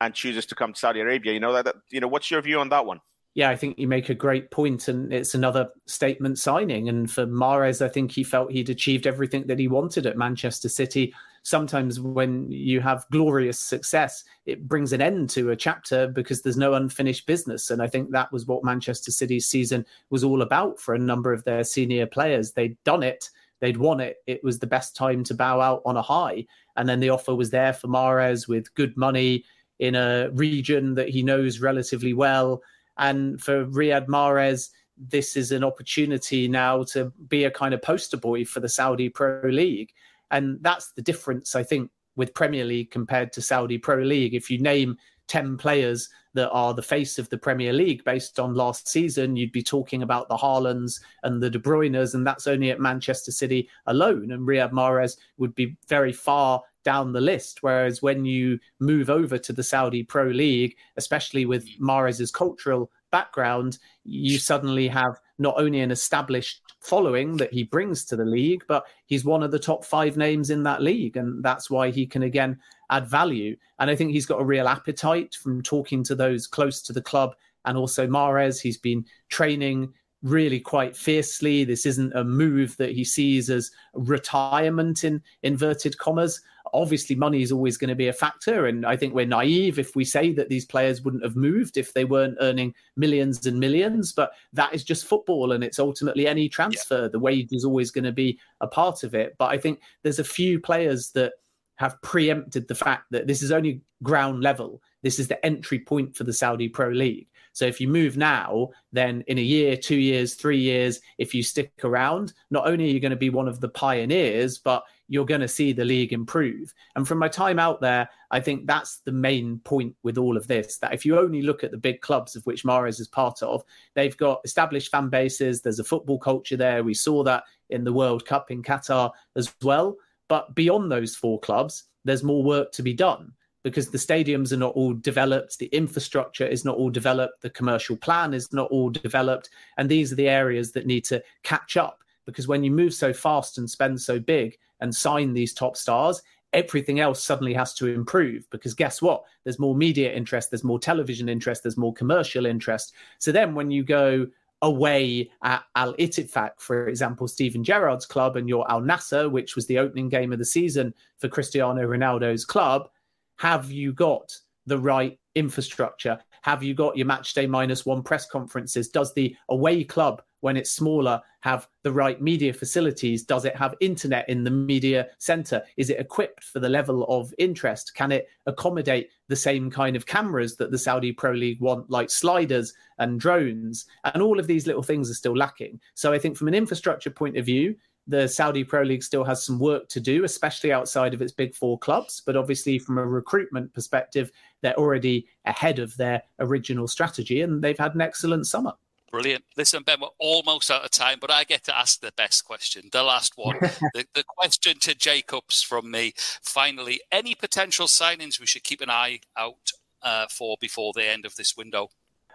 and 0.00 0.14
chooses 0.14 0.46
to 0.46 0.54
come 0.54 0.72
to 0.72 0.78
Saudi 0.78 1.00
Arabia. 1.00 1.32
You 1.32 1.40
know 1.40 1.52
that, 1.52 1.64
that 1.64 1.76
you 1.90 2.00
know 2.00 2.08
what's 2.08 2.30
your 2.30 2.42
view 2.42 2.60
on 2.60 2.68
that 2.70 2.86
one? 2.86 3.00
Yeah, 3.34 3.50
I 3.50 3.56
think 3.56 3.78
you 3.78 3.88
make 3.88 4.10
a 4.10 4.14
great 4.14 4.50
point, 4.52 4.86
and 4.86 5.12
it's 5.12 5.34
another 5.34 5.68
statement 5.86 6.38
signing. 6.38 6.88
And 6.88 7.10
for 7.10 7.26
Mahrez, 7.26 7.84
I 7.84 7.88
think 7.88 8.12
he 8.12 8.22
felt 8.22 8.52
he'd 8.52 8.70
achieved 8.70 9.08
everything 9.08 9.48
that 9.48 9.58
he 9.58 9.66
wanted 9.66 10.06
at 10.06 10.16
Manchester 10.16 10.68
City. 10.68 11.12
Sometimes 11.44 12.00
when 12.00 12.50
you 12.50 12.80
have 12.80 13.06
glorious 13.12 13.58
success, 13.58 14.24
it 14.46 14.66
brings 14.66 14.92
an 14.92 15.00
end 15.00 15.30
to 15.30 15.50
a 15.50 15.56
chapter 15.56 16.08
because 16.08 16.42
there's 16.42 16.56
no 16.56 16.74
unfinished 16.74 17.26
business. 17.26 17.70
And 17.70 17.80
I 17.80 17.86
think 17.86 18.10
that 18.10 18.32
was 18.32 18.46
what 18.46 18.64
Manchester 18.64 19.12
City's 19.12 19.46
season 19.46 19.86
was 20.10 20.24
all 20.24 20.42
about 20.42 20.80
for 20.80 20.94
a 20.94 20.98
number 20.98 21.32
of 21.32 21.44
their 21.44 21.62
senior 21.62 22.06
players. 22.06 22.52
They'd 22.52 22.82
done 22.82 23.02
it, 23.02 23.30
they'd 23.60 23.76
won 23.76 24.00
it. 24.00 24.16
It 24.26 24.42
was 24.42 24.58
the 24.58 24.66
best 24.66 24.96
time 24.96 25.22
to 25.24 25.34
bow 25.34 25.60
out 25.60 25.82
on 25.84 25.96
a 25.96 26.02
high. 26.02 26.46
And 26.76 26.88
then 26.88 26.98
the 26.98 27.10
offer 27.10 27.34
was 27.34 27.50
there 27.50 27.72
for 27.72 27.86
Mahrez 27.86 28.48
with 28.48 28.74
good 28.74 28.96
money 28.96 29.44
in 29.78 29.94
a 29.94 30.30
region 30.32 30.94
that 30.94 31.10
he 31.10 31.22
knows 31.22 31.60
relatively 31.60 32.14
well 32.14 32.62
and 32.96 33.40
for 33.40 33.66
Riyad 33.66 34.06
Mahrez, 34.06 34.70
this 34.96 35.36
is 35.36 35.52
an 35.52 35.64
opportunity 35.64 36.46
now 36.46 36.84
to 36.84 37.12
be 37.28 37.44
a 37.44 37.50
kind 37.50 37.74
of 37.74 37.82
poster 37.82 38.16
boy 38.16 38.44
for 38.44 38.60
the 38.60 38.68
Saudi 38.68 39.08
Pro 39.08 39.40
League. 39.44 39.92
And 40.34 40.58
that's 40.62 40.90
the 40.90 41.02
difference, 41.02 41.54
I 41.54 41.62
think, 41.62 41.92
with 42.16 42.34
Premier 42.34 42.64
League 42.64 42.90
compared 42.90 43.32
to 43.34 43.40
Saudi 43.40 43.78
Pro 43.78 43.98
League. 43.98 44.34
If 44.34 44.50
you 44.50 44.58
name 44.58 44.96
10 45.28 45.56
players 45.56 46.08
that 46.34 46.50
are 46.50 46.74
the 46.74 46.82
face 46.82 47.20
of 47.20 47.28
the 47.28 47.38
Premier 47.38 47.72
League 47.72 48.02
based 48.04 48.40
on 48.40 48.54
last 48.54 48.88
season, 48.88 49.36
you'd 49.36 49.52
be 49.52 49.62
talking 49.62 50.02
about 50.02 50.28
the 50.28 50.36
Haalands 50.36 51.00
and 51.22 51.40
the 51.40 51.48
De 51.48 51.60
Bruynes, 51.60 52.14
and 52.14 52.26
that's 52.26 52.48
only 52.48 52.72
at 52.72 52.80
Manchester 52.80 53.30
City 53.30 53.68
alone. 53.86 54.32
And 54.32 54.46
Riyad 54.46 54.72
Mahrez 54.72 55.16
would 55.38 55.54
be 55.54 55.76
very 55.86 56.12
far 56.12 56.62
down 56.82 57.12
the 57.12 57.20
list. 57.20 57.62
Whereas 57.62 58.02
when 58.02 58.24
you 58.24 58.58
move 58.80 59.10
over 59.10 59.38
to 59.38 59.52
the 59.52 59.62
Saudi 59.62 60.02
Pro 60.02 60.24
League, 60.24 60.76
especially 60.96 61.46
with 61.46 61.64
mm. 61.64 61.78
Mahrez's 61.78 62.32
cultural 62.32 62.90
background, 63.18 63.78
you 64.02 64.38
suddenly 64.38 64.88
have 64.88 65.20
not 65.38 65.54
only 65.56 65.80
an 65.82 65.92
established 65.92 66.60
following 66.80 67.36
that 67.36 67.52
he 67.52 67.62
brings 67.62 68.04
to 68.04 68.16
the 68.16 68.24
league, 68.24 68.64
but 68.66 68.84
he's 69.06 69.24
one 69.24 69.44
of 69.44 69.52
the 69.52 69.58
top 69.58 69.84
five 69.84 70.16
names 70.16 70.50
in 70.50 70.64
that 70.64 70.82
league. 70.82 71.16
And 71.16 71.44
that's 71.44 71.70
why 71.70 71.90
he 71.90 72.06
can 72.06 72.24
again 72.24 72.58
add 72.90 73.06
value. 73.06 73.56
And 73.78 73.88
I 73.88 73.94
think 73.94 74.10
he's 74.10 74.26
got 74.26 74.40
a 74.40 74.44
real 74.44 74.66
appetite 74.66 75.36
from 75.40 75.62
talking 75.62 76.02
to 76.04 76.16
those 76.16 76.48
close 76.48 76.82
to 76.82 76.92
the 76.92 77.08
club 77.10 77.36
and 77.64 77.78
also 77.78 78.04
Mahrez. 78.08 78.60
He's 78.60 78.78
been 78.78 79.04
training 79.28 79.94
really 80.22 80.58
quite 80.58 80.96
fiercely. 80.96 81.62
This 81.62 81.86
isn't 81.86 82.16
a 82.16 82.24
move 82.24 82.76
that 82.78 82.92
he 82.92 83.04
sees 83.04 83.48
as 83.48 83.70
retirement 83.92 85.04
in 85.04 85.22
inverted 85.44 85.96
commas. 85.98 86.40
Obviously, 86.74 87.16
money 87.16 87.40
is 87.40 87.52
always 87.52 87.76
going 87.76 87.88
to 87.88 87.94
be 87.94 88.08
a 88.08 88.12
factor. 88.12 88.66
And 88.66 88.84
I 88.84 88.96
think 88.96 89.14
we're 89.14 89.24
naive 89.24 89.78
if 89.78 89.96
we 89.96 90.04
say 90.04 90.32
that 90.32 90.48
these 90.48 90.66
players 90.66 91.02
wouldn't 91.02 91.24
have 91.24 91.36
moved 91.36 91.76
if 91.76 91.94
they 91.94 92.04
weren't 92.04 92.36
earning 92.40 92.74
millions 92.96 93.46
and 93.46 93.58
millions. 93.58 94.12
But 94.12 94.32
that 94.52 94.74
is 94.74 94.84
just 94.84 95.06
football. 95.06 95.52
And 95.52 95.64
it's 95.64 95.78
ultimately 95.78 96.26
any 96.26 96.48
transfer. 96.48 97.02
Yeah. 97.02 97.08
The 97.08 97.20
wage 97.20 97.48
is 97.52 97.64
always 97.64 97.90
going 97.90 98.04
to 98.04 98.12
be 98.12 98.38
a 98.60 98.66
part 98.66 99.04
of 99.04 99.14
it. 99.14 99.36
But 99.38 99.46
I 99.46 99.58
think 99.58 99.80
there's 100.02 100.18
a 100.18 100.24
few 100.24 100.60
players 100.60 101.10
that 101.12 101.32
have 101.76 102.00
preempted 102.02 102.68
the 102.68 102.74
fact 102.74 103.06
that 103.10 103.26
this 103.26 103.42
is 103.42 103.50
only 103.50 103.80
ground 104.02 104.42
level. 104.42 104.80
This 105.02 105.18
is 105.18 105.28
the 105.28 105.44
entry 105.44 105.78
point 105.78 106.16
for 106.16 106.24
the 106.24 106.32
Saudi 106.32 106.68
Pro 106.68 106.88
League. 106.88 107.28
So 107.52 107.66
if 107.66 107.80
you 107.80 107.88
move 107.88 108.16
now, 108.16 108.70
then 108.92 109.22
in 109.28 109.38
a 109.38 109.42
year, 109.42 109.76
two 109.76 109.96
years, 109.96 110.34
three 110.34 110.58
years, 110.58 111.00
if 111.18 111.34
you 111.34 111.42
stick 111.42 111.72
around, 111.84 112.32
not 112.50 112.66
only 112.66 112.84
are 112.84 112.92
you 112.92 113.00
going 113.00 113.10
to 113.10 113.16
be 113.16 113.30
one 113.30 113.46
of 113.46 113.60
the 113.60 113.68
pioneers, 113.68 114.58
but 114.58 114.82
you're 115.08 115.26
going 115.26 115.40
to 115.40 115.48
see 115.48 115.72
the 115.72 115.84
league 115.84 116.12
improve. 116.12 116.72
And 116.96 117.06
from 117.06 117.18
my 117.18 117.28
time 117.28 117.58
out 117.58 117.80
there, 117.80 118.08
I 118.30 118.40
think 118.40 118.66
that's 118.66 118.98
the 118.98 119.12
main 119.12 119.58
point 119.60 119.94
with 120.02 120.18
all 120.18 120.36
of 120.36 120.46
this 120.46 120.78
that 120.78 120.94
if 120.94 121.04
you 121.04 121.18
only 121.18 121.42
look 121.42 121.62
at 121.62 121.70
the 121.70 121.76
big 121.76 122.00
clubs 122.00 122.36
of 122.36 122.44
which 122.46 122.64
Mahrez 122.64 123.00
is 123.00 123.08
part 123.08 123.42
of, 123.42 123.62
they've 123.94 124.16
got 124.16 124.40
established 124.44 124.90
fan 124.90 125.08
bases, 125.08 125.60
there's 125.60 125.78
a 125.78 125.84
football 125.84 126.18
culture 126.18 126.56
there. 126.56 126.82
We 126.82 126.94
saw 126.94 127.22
that 127.24 127.44
in 127.70 127.84
the 127.84 127.92
World 127.92 128.24
Cup 128.24 128.50
in 128.50 128.62
Qatar 128.62 129.10
as 129.36 129.54
well. 129.62 129.96
But 130.28 130.54
beyond 130.54 130.90
those 130.90 131.14
four 131.14 131.38
clubs, 131.40 131.84
there's 132.04 132.22
more 132.22 132.42
work 132.42 132.72
to 132.72 132.82
be 132.82 132.94
done 132.94 133.32
because 133.62 133.90
the 133.90 133.98
stadiums 133.98 134.52
are 134.52 134.58
not 134.58 134.74
all 134.74 134.92
developed, 134.92 135.58
the 135.58 135.66
infrastructure 135.66 136.46
is 136.46 136.66
not 136.66 136.76
all 136.76 136.90
developed, 136.90 137.40
the 137.40 137.50
commercial 137.50 137.96
plan 137.96 138.34
is 138.34 138.52
not 138.52 138.70
all 138.70 138.90
developed. 138.90 139.50
And 139.78 139.88
these 139.88 140.12
are 140.12 140.16
the 140.16 140.28
areas 140.28 140.72
that 140.72 140.86
need 140.86 141.04
to 141.06 141.22
catch 141.42 141.76
up 141.78 142.03
because 142.26 142.48
when 142.48 142.64
you 142.64 142.70
move 142.70 142.94
so 142.94 143.12
fast 143.12 143.58
and 143.58 143.68
spend 143.68 144.00
so 144.00 144.18
big 144.18 144.56
and 144.80 144.94
sign 144.94 145.32
these 145.32 145.52
top 145.52 145.76
stars, 145.76 146.22
everything 146.52 147.00
else 147.00 147.22
suddenly 147.22 147.52
has 147.52 147.74
to 147.74 147.86
improve 147.88 148.48
because 148.50 148.74
guess 148.74 149.02
what? 149.02 149.24
There's 149.42 149.58
more 149.58 149.74
media 149.74 150.12
interest, 150.12 150.50
there's 150.50 150.64
more 150.64 150.78
television 150.78 151.28
interest, 151.28 151.62
there's 151.62 151.76
more 151.76 151.92
commercial 151.92 152.46
interest. 152.46 152.94
So 153.18 153.32
then 153.32 153.54
when 153.54 153.70
you 153.70 153.82
go 153.84 154.26
away 154.62 155.30
at 155.42 155.62
Al 155.74 155.94
Ittifaq, 155.94 156.52
for 156.58 156.88
example, 156.88 157.28
Steven 157.28 157.62
Gerrard's 157.62 158.06
club, 158.06 158.36
and 158.36 158.48
your 158.48 158.70
Al 158.70 158.80
Nassr, 158.80 159.30
which 159.30 159.56
was 159.56 159.66
the 159.66 159.78
opening 159.78 160.08
game 160.08 160.32
of 160.32 160.38
the 160.38 160.44
season 160.44 160.94
for 161.18 161.28
Cristiano 161.28 161.82
Ronaldo's 161.82 162.44
club, 162.44 162.88
have 163.36 163.70
you 163.70 163.92
got 163.92 164.34
the 164.66 164.78
right 164.78 165.18
infrastructure? 165.34 166.18
Have 166.42 166.62
you 166.62 166.72
got 166.72 166.96
your 166.96 167.06
match 167.06 167.34
day 167.34 167.46
minus 167.46 167.84
one 167.84 168.02
press 168.02 168.26
conferences? 168.26 168.88
Does 168.88 169.12
the 169.12 169.36
away 169.48 169.84
club, 169.84 170.22
when 170.44 170.58
it's 170.58 170.72
smaller, 170.72 171.22
have 171.40 171.66
the 171.84 171.90
right 171.90 172.20
media 172.20 172.52
facilities? 172.52 173.24
Does 173.24 173.46
it 173.46 173.56
have 173.56 173.74
internet 173.80 174.28
in 174.28 174.44
the 174.44 174.50
media 174.50 175.08
center? 175.16 175.62
Is 175.78 175.88
it 175.88 175.98
equipped 175.98 176.44
for 176.44 176.60
the 176.60 176.68
level 176.68 177.04
of 177.04 177.32
interest? 177.38 177.94
Can 177.94 178.12
it 178.12 178.28
accommodate 178.44 179.08
the 179.28 179.36
same 179.36 179.70
kind 179.70 179.96
of 179.96 180.04
cameras 180.04 180.56
that 180.56 180.70
the 180.70 180.76
Saudi 180.76 181.12
Pro 181.12 181.32
League 181.32 181.62
want, 181.62 181.88
like 181.88 182.10
sliders 182.10 182.74
and 182.98 183.18
drones? 183.18 183.86
And 184.04 184.22
all 184.22 184.38
of 184.38 184.46
these 184.46 184.66
little 184.66 184.82
things 184.82 185.10
are 185.10 185.14
still 185.14 185.34
lacking. 185.34 185.80
So 185.94 186.12
I 186.12 186.18
think 186.18 186.36
from 186.36 186.48
an 186.48 186.54
infrastructure 186.54 187.10
point 187.10 187.38
of 187.38 187.46
view, 187.46 187.74
the 188.06 188.28
Saudi 188.28 188.64
Pro 188.64 188.82
League 188.82 189.02
still 189.02 189.24
has 189.24 189.42
some 189.42 189.58
work 189.58 189.88
to 189.88 189.98
do, 189.98 190.24
especially 190.24 190.72
outside 190.72 191.14
of 191.14 191.22
its 191.22 191.32
big 191.32 191.54
four 191.54 191.78
clubs. 191.78 192.22
But 192.24 192.36
obviously, 192.36 192.78
from 192.78 192.98
a 192.98 193.06
recruitment 193.06 193.72
perspective, 193.72 194.30
they're 194.60 194.78
already 194.78 195.26
ahead 195.46 195.78
of 195.78 195.96
their 195.96 196.22
original 196.38 196.86
strategy 196.86 197.40
and 197.40 197.64
they've 197.64 197.78
had 197.78 197.94
an 197.94 198.02
excellent 198.02 198.46
summer. 198.46 198.74
Brilliant. 199.14 199.44
Listen, 199.56 199.84
Ben, 199.84 200.00
we're 200.00 200.08
almost 200.18 200.72
out 200.72 200.84
of 200.84 200.90
time, 200.90 201.18
but 201.20 201.30
I 201.30 201.44
get 201.44 201.62
to 201.66 201.78
ask 201.78 202.00
the 202.00 202.10
best 202.16 202.44
question, 202.44 202.88
the 202.90 203.04
last 203.04 203.34
one. 203.36 203.56
the, 203.94 204.04
the 204.12 204.24
question 204.26 204.80
to 204.80 204.92
Jacobs 204.92 205.62
from 205.62 205.88
me. 205.88 206.14
Finally, 206.42 207.00
any 207.12 207.36
potential 207.36 207.86
signings 207.86 208.40
we 208.40 208.46
should 208.46 208.64
keep 208.64 208.80
an 208.80 208.90
eye 208.90 209.20
out 209.38 209.70
uh, 210.02 210.26
for 210.28 210.56
before 210.60 210.92
the 210.96 211.08
end 211.08 211.24
of 211.24 211.36
this 211.36 211.56
window? 211.56 211.90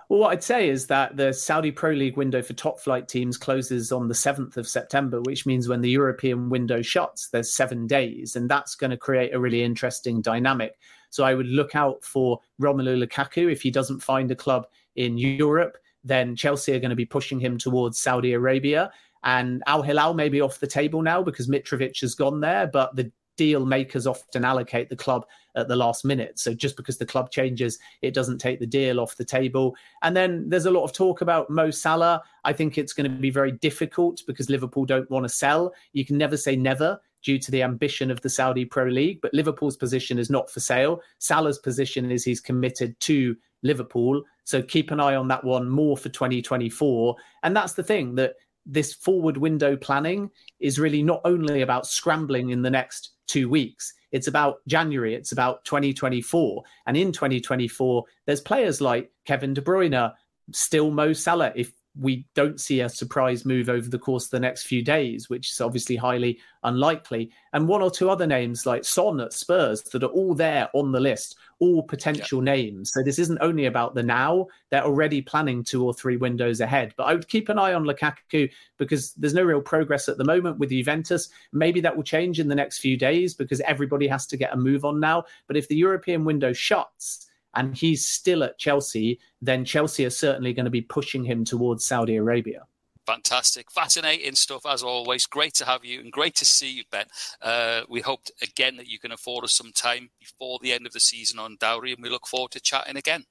Well, 0.08 0.22
what 0.22 0.32
I'd 0.32 0.42
say 0.42 0.70
is 0.70 0.88
that 0.88 1.18
the 1.18 1.34
Saudi 1.34 1.70
Pro 1.70 1.92
League 1.92 2.16
window 2.16 2.42
for 2.42 2.54
top 2.54 2.80
flight 2.80 3.10
teams 3.10 3.38
closes 3.38 3.92
on 3.92 4.08
the 4.08 4.14
7th 4.14 4.56
of 4.56 4.66
September, 4.66 5.20
which 5.24 5.46
means 5.46 5.68
when 5.68 5.82
the 5.82 5.90
European 5.90 6.48
window 6.50 6.82
shuts, 6.82 7.28
there's 7.28 7.54
seven 7.54 7.88
days. 7.88 8.38
And 8.38 8.50
that's 8.50 8.76
going 8.76 8.92
to 8.92 8.98
create 8.98 9.36
a 9.36 9.40
really 9.40 9.64
interesting 9.64 10.22
dynamic. 10.22 10.78
So 11.10 11.26
I 11.26 11.34
would 11.34 11.48
look 11.48 11.76
out 11.76 12.06
for 12.06 12.40
Romelu 12.62 13.06
Lukaku. 13.06 13.52
If 13.52 13.64
he 13.64 13.70
doesn't 13.70 14.00
find 14.00 14.32
a 14.32 14.36
club 14.36 14.66
in 14.96 15.18
Europe, 15.18 15.78
then 16.10 16.36
Chelsea 16.36 16.74
are 16.74 16.80
going 16.80 16.90
to 16.90 16.96
be 16.96 17.06
pushing 17.06 17.40
him 17.40 17.58
towards 17.58 18.00
Saudi 18.00 18.34
Arabia. 18.34 18.92
And 19.24 19.64
Al 19.68 19.82
Hilal 19.82 20.14
may 20.14 20.30
be 20.30 20.42
off 20.42 20.60
the 20.60 20.68
table 20.68 21.02
now 21.02 21.22
because 21.22 21.48
Mitrovic 21.48 22.00
has 22.02 22.16
gone 22.16 22.40
there, 22.40 22.68
but 22.68 22.96
the 22.96 23.12
deal 23.40 23.66
makers 23.66 24.06
often 24.06 24.44
allocate 24.44 24.90
the 24.90 24.96
club 24.98 25.26
at 25.56 25.70
the 25.70 25.76
last 25.76 26.04
minute. 26.04 26.38
So 26.38 26.54
just 26.54 26.76
because 26.76 26.98
the 26.98 27.06
club 27.06 27.32
changes, 27.32 27.80
it 28.02 28.14
doesn't 28.14 28.40
take 28.40 28.60
the 28.60 28.68
deal 28.68 29.00
off 29.00 29.16
the 29.16 29.24
table. 29.24 29.76
And 30.04 30.16
then 30.16 30.50
there's 30.50 30.66
a 30.66 30.72
lot 30.72 30.84
of 30.84 30.92
talk 30.92 31.22
about 31.22 31.50
Mo 31.50 31.72
Salah. 31.72 32.22
I 32.44 32.52
think 32.52 32.78
it's 32.78 32.92
going 32.92 33.10
to 33.10 33.18
be 33.18 33.30
very 33.30 33.54
difficult 33.54 34.22
because 34.28 34.50
Liverpool 34.50 34.86
don't 34.86 35.10
want 35.10 35.24
to 35.24 35.30
sell. 35.30 35.74
You 35.94 36.06
can 36.06 36.18
never 36.18 36.36
say 36.36 36.58
never 36.58 37.00
due 37.24 37.40
to 37.40 37.52
the 37.52 37.64
ambition 37.64 38.12
of 38.12 38.22
the 38.22 38.30
Saudi 38.30 38.66
Pro 38.66 38.86
League, 38.86 39.20
but 39.22 39.34
Liverpool's 39.34 39.78
position 39.78 40.20
is 40.20 40.30
not 40.30 40.50
for 40.50 40.60
sale. 40.60 41.02
Salah's 41.18 41.60
position 41.60 42.12
is 42.12 42.24
he's 42.24 42.42
committed 42.42 43.00
to 43.02 43.36
Liverpool. 43.64 44.24
So 44.50 44.64
keep 44.64 44.90
an 44.90 45.00
eye 45.00 45.14
on 45.14 45.28
that 45.28 45.44
one 45.44 45.70
more 45.70 45.96
for 45.96 46.10
2024. 46.10 47.16
And 47.44 47.56
that's 47.56 47.74
the 47.74 47.84
thing 47.84 48.16
that 48.16 48.34
this 48.66 48.96
forward 48.96 49.38
window 49.38 49.78
planning 49.78 50.32
is 50.60 50.80
really 50.80 51.04
not 51.04 51.22
only 51.24 51.62
about 51.62 51.86
scrambling 51.86 52.50
in 52.50 52.64
the 52.64 52.70
next 52.72 53.12
two 53.28 53.48
weeks. 53.48 53.94
It's 54.12 54.26
about 54.26 54.66
January. 54.68 55.14
It's 55.14 55.34
about 55.34 55.64
2024. 55.66 56.64
And 56.88 56.98
in 56.98 57.12
2024, 57.12 58.04
there's 58.26 58.42
players 58.42 58.82
like 58.82 59.12
Kevin 59.24 59.54
De 59.54 59.62
Bruyne, 59.62 60.12
still 60.52 60.90
Mo 60.90 61.14
Salah, 61.14 61.54
if 61.56 61.72
we 61.98 62.26
don't 62.34 62.60
see 62.60 62.82
a 62.82 62.90
surprise 62.90 63.46
move 63.46 63.70
over 63.70 63.90
the 63.90 64.00
course 64.00 64.26
of 64.26 64.32
the 64.32 64.40
next 64.40 64.64
few 64.64 64.84
days, 64.84 65.30
which 65.30 65.52
is 65.52 65.62
obviously 65.62 65.96
highly 65.96 66.40
unlikely. 66.64 67.32
And 67.54 67.68
one 67.68 67.82
or 67.82 67.90
two 67.90 68.10
other 68.10 68.28
names 68.28 68.66
like 68.66 68.86
Son 68.86 69.20
at 69.20 69.34
Spurs 69.34 69.82
that 69.84 70.04
are 70.04 70.08
all 70.08 70.36
there 70.36 70.70
on 70.74 70.92
the 70.92 71.00
list, 71.00 71.36
all 71.60 71.82
potential 71.84 72.40
yeah. 72.40 72.54
names. 72.54 72.92
So 72.94 73.02
this 73.02 73.20
isn't 73.20 73.40
only 73.42 73.66
about 73.66 73.96
the 73.96 74.04
now, 74.04 74.48
they're 74.70 74.86
already 74.86 75.22
planning 75.22 75.64
two 75.64 75.84
or 75.84 75.94
three 75.94 76.18
windows 76.18 76.62
ahead. 76.62 76.94
But 76.96 77.06
I 77.06 77.14
would 77.14 77.28
keep 77.28 77.50
an 77.50 77.60
eye 77.60 77.74
on 77.74 77.86
Lukaku 77.86 78.50
because 78.78 79.14
there's 79.14 79.34
no 79.34 79.44
real 79.44 79.62
progress 79.62 80.08
at 80.08 80.18
the 80.18 80.26
moment 80.26 80.60
with 80.60 80.70
Juventus. 80.70 81.30
Maybe 81.52 81.82
that 81.82 81.96
will 81.96 82.04
change 82.04 82.40
in 82.40 82.48
the 82.48 82.56
next 82.56 82.80
few 82.80 82.98
days 82.98 83.34
because 83.34 83.62
everybody 83.62 84.08
has 84.08 84.26
to 84.28 84.38
get 84.38 84.54
a 84.54 84.58
move 84.58 84.86
on 84.86 85.00
now. 85.00 85.24
But 85.48 85.58
if 85.58 85.68
the 85.68 85.76
European 85.76 86.24
window 86.24 86.54
shuts, 86.54 87.29
and 87.56 87.76
he's 87.76 88.08
still 88.08 88.44
at 88.44 88.58
Chelsea, 88.58 89.20
then 89.42 89.66
Chelsea 89.66 90.06
are 90.06 90.12
certainly 90.12 90.54
going 90.54 90.66
to 90.66 90.72
be 90.72 90.82
pushing 90.82 91.24
him 91.24 91.44
towards 91.44 91.86
Saudi 91.86 92.16
Arabia. 92.16 92.64
Fantastic, 93.06 93.72
fascinating 93.72 94.36
stuff 94.36 94.66
as 94.68 94.84
always. 94.84 95.26
Great 95.26 95.56
to 95.56 95.66
have 95.66 95.84
you 95.84 96.00
and 96.00 96.12
great 96.12 96.36
to 96.36 96.46
see 96.46 96.72
you, 96.72 96.84
Ben. 96.92 97.06
Uh, 97.42 97.82
we 97.90 98.02
hope 98.02 98.22
again 98.42 98.78
that 98.78 98.88
you 98.88 99.00
can 99.00 99.12
afford 99.12 99.44
us 99.44 99.54
some 99.54 99.72
time 99.72 100.12
before 100.20 100.60
the 100.62 100.72
end 100.72 100.86
of 100.86 100.94
the 100.94 101.00
season 101.00 101.40
on 101.40 101.58
Dawri, 101.58 101.94
and 101.94 102.04
we 102.04 102.10
look 102.10 102.28
forward 102.28 102.52
to 102.52 102.60
chatting 102.60 102.98
again. 102.98 103.26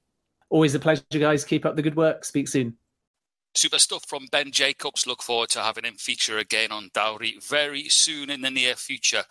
Always 0.49 0.75
a 0.75 0.79
pleasure, 0.79 1.03
guys. 1.13 1.45
Keep 1.45 1.65
up 1.65 1.75
the 1.75 1.81
good 1.81 1.95
work. 1.95 2.25
Speak 2.25 2.49
soon. 2.49 2.75
Super 3.55 3.79
stuff 3.79 4.03
from 4.05 4.27
Ben 4.31 4.51
Jacobs. 4.51 5.07
Look 5.07 5.23
forward 5.23 5.49
to 5.51 5.61
having 5.61 5.85
him 5.85 5.95
feature 5.95 6.37
again 6.37 6.71
on 6.71 6.89
Dawri 6.89 7.41
very 7.47 7.87
soon 7.87 8.29
in 8.29 8.41
the 8.41 8.51
near 8.51 8.75
future. 8.75 9.23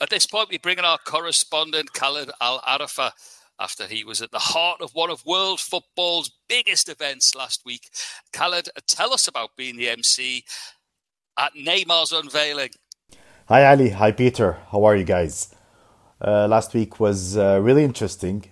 At 0.00 0.10
this 0.10 0.26
point, 0.26 0.48
we 0.48 0.58
bring 0.58 0.78
in 0.78 0.84
our 0.84 0.98
correspondent, 0.98 1.92
Khaled 1.92 2.30
Alarafah 2.40 3.10
after 3.58 3.86
he 3.86 4.04
was 4.04 4.22
at 4.22 4.30
the 4.30 4.38
heart 4.38 4.80
of 4.80 4.90
one 4.92 5.10
of 5.10 5.24
world 5.24 5.60
football's 5.60 6.30
biggest 6.48 6.88
events 6.88 7.34
last 7.34 7.64
week. 7.64 7.90
Khaled, 8.32 8.68
tell 8.86 9.12
us 9.12 9.28
about 9.28 9.56
being 9.56 9.76
the 9.76 9.88
MC 9.88 10.44
at 11.38 11.54
Neymar's 11.54 12.12
unveiling. 12.12 12.70
Hi, 13.46 13.64
Ali. 13.64 13.90
Hi, 13.90 14.12
Peter. 14.12 14.58
How 14.70 14.84
are 14.84 14.96
you 14.96 15.04
guys? 15.04 15.54
Uh, 16.20 16.46
last 16.48 16.74
week 16.74 17.00
was 17.00 17.36
uh, 17.36 17.60
really 17.62 17.84
interesting. 17.84 18.44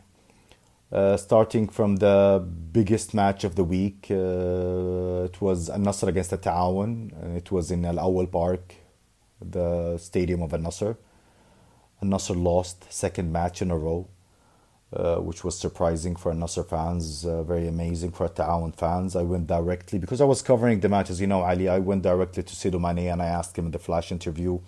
Uh, 0.92 1.16
starting 1.16 1.68
from 1.68 1.96
the 1.96 2.46
biggest 2.72 3.12
match 3.12 3.42
of 3.42 3.56
the 3.56 3.64
week, 3.64 4.06
uh, 4.08 5.24
it 5.24 5.40
was 5.40 5.68
Al 5.68 5.80
Nassr 5.80 6.06
against 6.06 6.30
the 6.30 6.36
Ta'awun, 6.36 7.36
it 7.36 7.50
was 7.50 7.72
in 7.72 7.84
Al 7.84 7.98
Awal 7.98 8.28
Park, 8.28 8.74
the 9.40 9.98
stadium 9.98 10.42
of 10.42 10.54
Al 10.54 10.60
Nassr. 10.60 10.96
Al 12.00 12.08
Nassr 12.08 12.40
lost 12.40 12.90
second 12.92 13.32
match 13.32 13.60
in 13.60 13.72
a 13.72 13.76
row. 13.76 14.08
Uh, 14.92 15.16
which 15.16 15.42
was 15.42 15.58
surprising 15.58 16.14
for 16.14 16.32
Nassr 16.32 16.64
fans, 16.64 17.26
uh, 17.26 17.42
very 17.42 17.66
amazing 17.66 18.12
for 18.12 18.28
Ta'awun 18.28 18.72
fans. 18.72 19.16
I 19.16 19.22
went 19.22 19.48
directly, 19.48 19.98
because 19.98 20.20
I 20.20 20.24
was 20.24 20.42
covering 20.42 20.78
the 20.78 20.88
match, 20.88 21.10
as 21.10 21.20
you 21.20 21.26
know, 21.26 21.42
Ali, 21.42 21.68
I 21.68 21.80
went 21.80 22.02
directly 22.02 22.44
to 22.44 22.54
Sadio 22.54 22.80
Mane 22.80 23.08
and 23.08 23.20
I 23.20 23.26
asked 23.26 23.58
him 23.58 23.66
in 23.66 23.72
the 23.72 23.80
flash 23.80 24.12
interview 24.12 24.60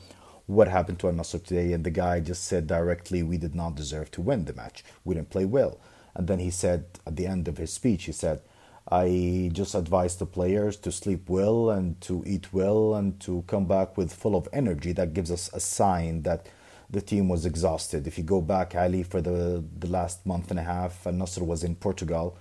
what 0.46 0.66
happened 0.66 0.98
to 0.98 1.06
Al 1.06 1.12
Nassr 1.12 1.44
today, 1.44 1.72
and 1.72 1.84
the 1.84 1.92
guy 1.92 2.18
just 2.18 2.42
said 2.42 2.66
directly, 2.66 3.22
we 3.22 3.38
did 3.38 3.54
not 3.54 3.76
deserve 3.76 4.10
to 4.10 4.20
win 4.20 4.44
the 4.46 4.54
match. 4.54 4.82
We 5.04 5.14
didn't 5.14 5.30
play 5.30 5.44
well. 5.44 5.78
And 6.16 6.26
then 6.26 6.40
he 6.40 6.50
said, 6.50 6.86
at 7.06 7.14
the 7.14 7.28
end 7.28 7.46
of 7.46 7.58
his 7.58 7.72
speech, 7.72 8.06
he 8.06 8.12
said, 8.12 8.42
I 8.90 9.50
just 9.52 9.76
advise 9.76 10.16
the 10.16 10.26
players 10.26 10.76
to 10.78 10.90
sleep 10.90 11.28
well 11.28 11.70
and 11.70 12.00
to 12.00 12.24
eat 12.26 12.52
well 12.52 12.96
and 12.96 13.20
to 13.20 13.44
come 13.46 13.66
back 13.66 13.96
with 13.96 14.12
full 14.12 14.34
of 14.34 14.48
energy. 14.52 14.90
That 14.92 15.14
gives 15.14 15.30
us 15.30 15.48
a 15.52 15.60
sign 15.60 16.22
that 16.22 16.48
the 16.90 17.00
team 17.00 17.28
was 17.28 17.44
exhausted. 17.44 18.06
If 18.06 18.16
you 18.16 18.24
go 18.24 18.40
back, 18.40 18.74
Ali, 18.74 19.02
for 19.02 19.20
the, 19.20 19.62
the 19.78 19.88
last 19.88 20.24
month 20.24 20.50
and 20.50 20.58
a 20.58 20.62
half, 20.62 21.06
Al 21.06 21.12
Nassr 21.12 21.42
was 21.42 21.62
in 21.62 21.76
Portugal 21.76 22.36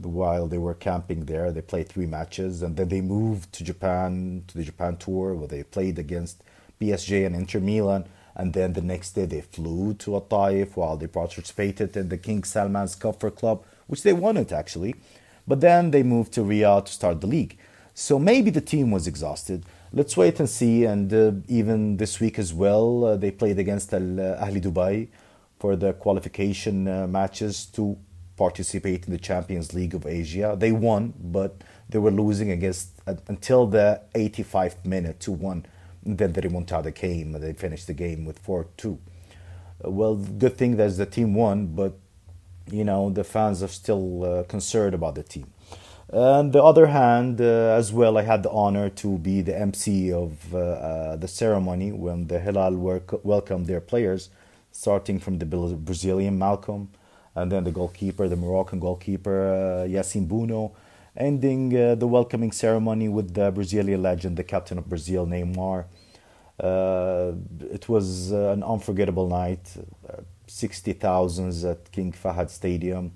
while 0.00 0.48
they 0.48 0.58
were 0.58 0.74
camping 0.74 1.26
there. 1.26 1.52
They 1.52 1.62
played 1.62 1.88
three 1.88 2.06
matches 2.06 2.62
and 2.62 2.76
then 2.76 2.88
they 2.88 3.00
moved 3.00 3.52
to 3.52 3.64
Japan, 3.64 4.44
to 4.48 4.58
the 4.58 4.64
Japan 4.64 4.96
tour, 4.96 5.34
where 5.34 5.46
they 5.46 5.62
played 5.62 5.98
against 5.98 6.42
PSG 6.80 7.24
and 7.24 7.36
Inter 7.36 7.60
Milan. 7.60 8.06
And 8.34 8.52
then 8.52 8.72
the 8.72 8.82
next 8.82 9.12
day 9.12 9.26
they 9.26 9.42
flew 9.42 9.94
to 9.94 10.14
Al 10.14 10.22
Taif 10.22 10.76
while 10.76 10.96
they 10.96 11.06
participated 11.06 11.96
in 11.96 12.08
the 12.08 12.18
King 12.18 12.42
Salman's 12.42 12.96
Cup 12.96 13.20
for 13.20 13.30
Club, 13.30 13.64
which 13.86 14.02
they 14.02 14.12
won 14.12 14.36
it 14.36 14.50
actually. 14.50 14.96
But 15.46 15.60
then 15.60 15.92
they 15.92 16.02
moved 16.02 16.32
to 16.32 16.40
Riyadh 16.40 16.86
to 16.86 16.92
start 16.92 17.20
the 17.20 17.28
league. 17.28 17.56
So 17.94 18.18
maybe 18.18 18.50
the 18.50 18.60
team 18.60 18.90
was 18.90 19.06
exhausted. 19.06 19.64
Let's 19.96 20.16
wait 20.16 20.40
and 20.40 20.50
see. 20.50 20.84
And 20.84 21.14
uh, 21.14 21.32
even 21.46 21.98
this 21.98 22.18
week 22.18 22.36
as 22.40 22.52
well, 22.52 23.04
uh, 23.04 23.16
they 23.16 23.30
played 23.30 23.60
against 23.60 23.94
Al 23.94 24.00
Ahli 24.00 24.60
Dubai 24.60 25.06
for 25.60 25.76
the 25.76 25.92
qualification 25.92 26.88
uh, 26.88 27.06
matches 27.06 27.66
to 27.66 27.96
participate 28.36 29.06
in 29.06 29.12
the 29.12 29.18
Champions 29.18 29.72
League 29.72 29.94
of 29.94 30.04
Asia. 30.04 30.56
They 30.58 30.72
won, 30.72 31.14
but 31.16 31.62
they 31.88 32.00
were 32.00 32.10
losing 32.10 32.50
against 32.50 32.88
uh, 33.06 33.14
until 33.28 33.68
the 33.68 34.00
85th 34.16 34.84
minute 34.84 35.20
to 35.20 35.30
one. 35.30 35.64
then 36.04 36.32
the 36.32 36.42
remontada 36.42 36.92
came. 36.92 37.30
They 37.30 37.52
finished 37.52 37.86
the 37.86 37.94
game 37.94 38.24
with 38.24 38.40
4 38.40 38.66
2. 38.76 38.98
Uh, 39.84 39.90
well, 39.90 40.16
good 40.16 40.56
thing 40.56 40.76
that 40.76 40.96
the 40.96 41.06
team 41.06 41.34
won, 41.34 41.66
but 41.66 41.92
you 42.68 42.82
know 42.82 43.10
the 43.10 43.22
fans 43.22 43.62
are 43.62 43.68
still 43.68 44.24
uh, 44.24 44.42
concerned 44.42 44.94
about 44.94 45.14
the 45.14 45.22
team. 45.22 45.53
On 46.14 46.52
the 46.52 46.62
other 46.62 46.86
hand, 46.86 47.40
uh, 47.40 47.74
as 47.76 47.92
well, 47.92 48.16
I 48.16 48.22
had 48.22 48.44
the 48.44 48.50
honor 48.50 48.88
to 48.88 49.18
be 49.18 49.40
the 49.40 49.58
MC 49.58 50.12
of 50.12 50.54
uh, 50.54 50.58
uh, 50.58 51.16
the 51.16 51.26
ceremony 51.26 51.90
when 51.90 52.28
the 52.28 52.38
Hilal 52.38 52.76
work- 52.76 53.24
welcomed 53.24 53.66
their 53.66 53.80
players, 53.80 54.30
starting 54.70 55.18
from 55.18 55.38
the 55.38 55.44
Brazilian 55.44 56.38
Malcom, 56.38 56.86
and 57.34 57.50
then 57.50 57.64
the 57.64 57.72
goalkeeper, 57.72 58.28
the 58.28 58.36
Moroccan 58.36 58.78
goalkeeper 58.78 59.38
uh, 59.84 59.88
Yassine 59.88 60.28
Bounou, 60.28 60.70
ending 61.16 61.76
uh, 61.76 61.96
the 61.96 62.06
welcoming 62.06 62.52
ceremony 62.52 63.08
with 63.08 63.34
the 63.34 63.50
Brazilian 63.50 64.00
legend, 64.00 64.36
the 64.36 64.44
captain 64.44 64.78
of 64.78 64.88
Brazil, 64.88 65.26
Neymar. 65.26 65.86
Uh, 66.60 67.32
it 67.72 67.88
was 67.88 68.30
an 68.30 68.62
unforgettable 68.62 69.28
night. 69.28 69.76
60,000 70.46 71.64
at 71.64 71.90
King 71.90 72.12
Fahad 72.12 72.50
Stadium. 72.50 73.10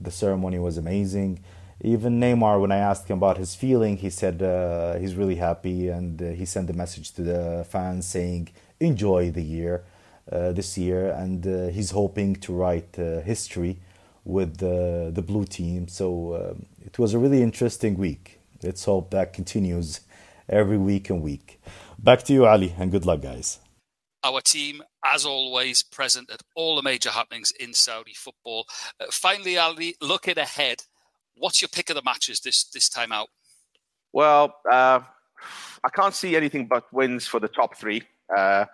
The 0.00 0.12
ceremony 0.12 0.60
was 0.60 0.76
amazing. 0.76 1.40
Even 1.80 2.20
Neymar, 2.20 2.60
when 2.60 2.72
I 2.72 2.78
asked 2.78 3.08
him 3.08 3.18
about 3.18 3.36
his 3.36 3.54
feeling, 3.54 3.96
he 3.96 4.10
said 4.10 4.42
uh, 4.42 4.94
he's 4.98 5.14
really 5.14 5.36
happy 5.36 5.88
and 5.88 6.20
uh, 6.22 6.30
he 6.30 6.44
sent 6.44 6.70
a 6.70 6.72
message 6.72 7.12
to 7.12 7.22
the 7.22 7.66
fans 7.68 8.06
saying, 8.06 8.48
enjoy 8.80 9.30
the 9.30 9.42
year, 9.42 9.84
uh, 10.32 10.52
this 10.52 10.78
year, 10.78 11.10
and 11.10 11.46
uh, 11.46 11.66
he's 11.68 11.90
hoping 11.90 12.34
to 12.36 12.52
write 12.52 12.98
uh, 12.98 13.20
history 13.20 13.78
with 14.24 14.56
the, 14.56 15.10
the 15.12 15.20
blue 15.20 15.44
team. 15.44 15.86
So 15.86 16.56
it 16.82 16.98
was 16.98 17.12
a 17.12 17.18
really 17.18 17.42
interesting 17.42 17.98
week. 17.98 18.40
Let's 18.62 18.84
hope 18.86 19.10
that 19.10 19.34
continues 19.34 20.00
every 20.48 20.78
week 20.78 21.10
and 21.10 21.20
week. 21.22 21.60
Back 21.98 22.22
to 22.24 22.32
you, 22.32 22.46
Ali, 22.46 22.74
and 22.78 22.90
good 22.90 23.04
luck, 23.04 23.20
guys. 23.20 23.58
Our 24.22 24.40
team, 24.40 24.82
as 25.04 25.26
always, 25.26 25.82
present 25.82 26.30
at 26.30 26.40
all 26.56 26.76
the 26.76 26.82
major 26.82 27.10
happenings 27.10 27.50
in 27.50 27.74
Saudi 27.74 28.14
football. 28.14 28.66
Uh, 28.98 29.06
finally, 29.10 29.58
Ali, 29.58 29.96
looking 30.00 30.38
ahead, 30.38 30.84
what's 31.36 31.60
your 31.60 31.68
pick 31.68 31.90
of 31.90 31.96
the 31.96 32.02
matches 32.02 32.40
this 32.40 32.64
this 32.64 32.88
time 32.88 33.12
out? 33.12 33.28
Well, 34.12 34.54
uh, 34.70 35.00
I 35.84 35.88
can't 35.92 36.14
see 36.14 36.36
anything 36.36 36.66
but 36.66 36.84
wins 36.92 37.26
for 37.26 37.40
the 37.40 37.48
top 37.48 37.76
three. 37.76 38.02
Uh, 38.34 38.64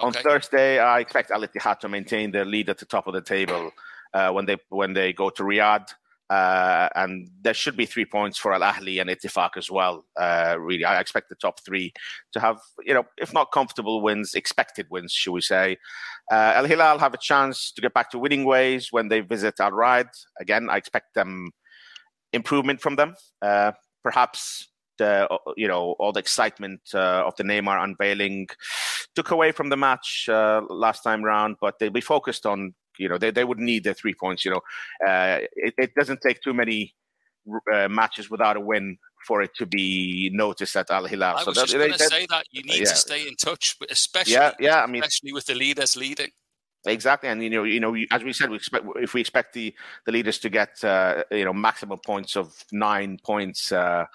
on 0.00 0.10
okay. 0.10 0.22
Thursday, 0.22 0.78
I 0.78 1.00
expect 1.00 1.30
Al 1.30 1.42
Ittihad 1.42 1.80
to 1.80 1.88
maintain 1.88 2.30
their 2.30 2.44
lead 2.44 2.68
at 2.68 2.78
the 2.78 2.84
top 2.84 3.06
of 3.06 3.14
the 3.14 3.20
table 3.20 3.72
uh, 4.14 4.30
when 4.30 4.46
they 4.46 4.56
when 4.68 4.92
they 4.92 5.12
go 5.12 5.30
to 5.30 5.42
Riyadh. 5.42 5.88
Uh, 6.30 6.90
and 6.94 7.30
there 7.40 7.54
should 7.54 7.74
be 7.74 7.86
three 7.86 8.04
points 8.04 8.36
for 8.36 8.52
Al 8.52 8.60
Ahli 8.60 9.00
and 9.00 9.08
Ittifaq 9.08 9.56
as 9.56 9.70
well. 9.70 10.04
Uh, 10.14 10.56
really, 10.58 10.84
I 10.84 11.00
expect 11.00 11.30
the 11.30 11.34
top 11.36 11.64
three 11.64 11.92
to 12.32 12.40
have, 12.40 12.60
you 12.84 12.92
know, 12.92 13.04
if 13.16 13.32
not 13.32 13.50
comfortable 13.50 14.02
wins, 14.02 14.34
expected 14.34 14.86
wins, 14.90 15.12
should 15.12 15.32
we 15.32 15.40
say? 15.40 15.78
Uh, 16.30 16.52
Al 16.56 16.66
Hilal 16.66 16.98
have 16.98 17.14
a 17.14 17.18
chance 17.18 17.72
to 17.72 17.80
get 17.80 17.94
back 17.94 18.10
to 18.10 18.18
winning 18.18 18.44
ways 18.44 18.88
when 18.90 19.08
they 19.08 19.20
visit 19.20 19.58
Al 19.58 19.72
Raed. 19.72 20.08
Again, 20.38 20.68
I 20.68 20.76
expect 20.76 21.14
them 21.14 21.50
improvement 22.32 22.80
from 22.80 22.96
them. 22.96 23.14
Uh, 23.42 23.72
perhaps 24.02 24.68
the 24.98 25.28
you 25.56 25.68
know 25.68 25.94
all 25.98 26.12
the 26.12 26.20
excitement 26.20 26.80
uh, 26.94 27.24
of 27.26 27.36
the 27.36 27.44
Neymar 27.44 27.82
unveiling 27.82 28.48
took 29.14 29.30
away 29.30 29.52
from 29.52 29.68
the 29.68 29.76
match 29.76 30.28
uh, 30.28 30.62
last 30.68 31.02
time 31.02 31.22
round, 31.24 31.56
but 31.60 31.78
they'll 31.78 31.90
be 31.90 32.00
focused 32.00 32.46
on 32.46 32.74
you 32.98 33.08
know, 33.08 33.18
they, 33.18 33.30
they 33.30 33.44
would 33.44 33.58
need 33.58 33.84
their 33.84 33.94
three 33.94 34.14
points. 34.14 34.44
You 34.44 34.52
know, 34.52 34.60
uh, 35.06 35.38
it, 35.54 35.74
it, 35.78 35.94
doesn't 35.94 36.20
take 36.20 36.42
too 36.42 36.52
many 36.52 36.94
uh, 37.72 37.88
matches 37.88 38.28
without 38.28 38.56
a 38.56 38.60
win 38.60 38.98
for 39.26 39.42
it 39.42 39.54
to 39.56 39.66
be 39.66 40.30
noticed 40.32 40.76
at 40.76 40.90
Al 40.90 41.06
Hilal. 41.06 41.36
I 41.36 41.42
so 41.42 41.50
was 41.50 41.56
that, 41.56 41.66
just 41.66 41.76
going 41.76 41.92
to 41.92 41.98
say 41.98 42.26
that 42.28 42.46
you 42.50 42.62
need 42.62 42.80
yeah. 42.80 42.84
to 42.84 42.96
stay 42.96 43.26
in 43.26 43.36
touch, 43.36 43.76
especially 43.90 44.34
yeah, 44.34 44.52
yeah. 44.60 44.82
I 44.82 44.86
mean, 44.86 45.02
especially 45.02 45.32
with 45.32 45.46
the 45.46 45.54
leaders 45.54 45.96
leading. 45.96 46.30
Exactly, 46.88 47.28
and 47.28 47.42
you 47.42 47.50
know, 47.50 47.64
you 47.64 47.80
know, 47.80 47.96
as 48.10 48.24
we 48.24 48.32
said, 48.32 48.50
we 48.50 48.56
expect 48.56 48.86
if 48.96 49.14
we 49.14 49.20
expect 49.20 49.52
the 49.52 49.74
the 50.06 50.12
leaders 50.12 50.38
to 50.40 50.48
get 50.48 50.82
uh, 50.82 51.24
you 51.30 51.44
know 51.44 51.52
maximum 51.52 51.98
points 52.04 52.36
of 52.36 52.64
nine 52.72 53.18
points. 53.24 53.72
Uh, 53.72 54.06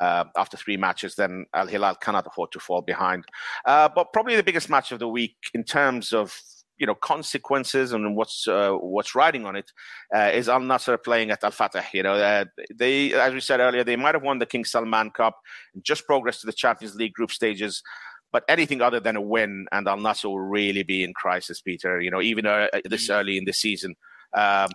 uh, 0.00 0.24
after 0.34 0.56
three 0.56 0.78
matches, 0.78 1.14
then 1.14 1.44
Al 1.52 1.66
Hilal 1.66 1.94
cannot 1.94 2.26
afford 2.26 2.50
to 2.52 2.58
fall 2.58 2.80
behind. 2.80 3.22
Uh, 3.66 3.86
but 3.94 4.14
probably 4.14 4.34
the 4.34 4.42
biggest 4.42 4.70
match 4.70 4.92
of 4.92 4.98
the 4.98 5.06
week 5.06 5.36
in 5.52 5.62
terms 5.62 6.14
of 6.14 6.40
you 6.80 6.86
know 6.86 6.94
consequences 6.94 7.92
and 7.92 8.16
what's 8.16 8.48
uh, 8.48 8.72
what's 8.72 9.14
riding 9.14 9.44
on 9.44 9.54
it 9.54 9.70
uh, 10.16 10.30
is 10.32 10.48
Al 10.48 10.60
Nassr 10.60 11.00
playing 11.02 11.30
at 11.30 11.44
Al 11.44 11.50
Fateh. 11.50 11.84
You 11.92 12.02
know, 12.02 12.14
uh, 12.14 12.46
they 12.74 13.12
as 13.12 13.34
we 13.34 13.40
said 13.40 13.60
earlier, 13.60 13.84
they 13.84 13.96
might 13.96 14.14
have 14.14 14.24
won 14.24 14.38
the 14.38 14.46
King 14.46 14.64
Salman 14.64 15.10
Cup, 15.10 15.38
just 15.82 16.06
progressed 16.06 16.40
to 16.40 16.46
the 16.46 16.52
Champions 16.54 16.96
League 16.96 17.12
group 17.12 17.30
stages. 17.30 17.82
But 18.32 18.44
anything 18.48 18.80
other 18.80 19.00
than 19.00 19.16
a 19.16 19.20
win, 19.20 19.66
and 19.72 19.88
Al 19.88 19.98
Nassr 19.98 20.26
will 20.26 20.40
really 20.40 20.82
be 20.82 21.02
in 21.02 21.12
crisis, 21.14 21.60
Peter. 21.60 22.00
You 22.00 22.10
know, 22.10 22.22
even 22.22 22.46
uh, 22.46 22.68
this 22.84 23.08
mm. 23.08 23.14
early 23.14 23.38
in 23.38 23.44
the 23.44 23.52
season. 23.52 23.96
Um, 24.32 24.70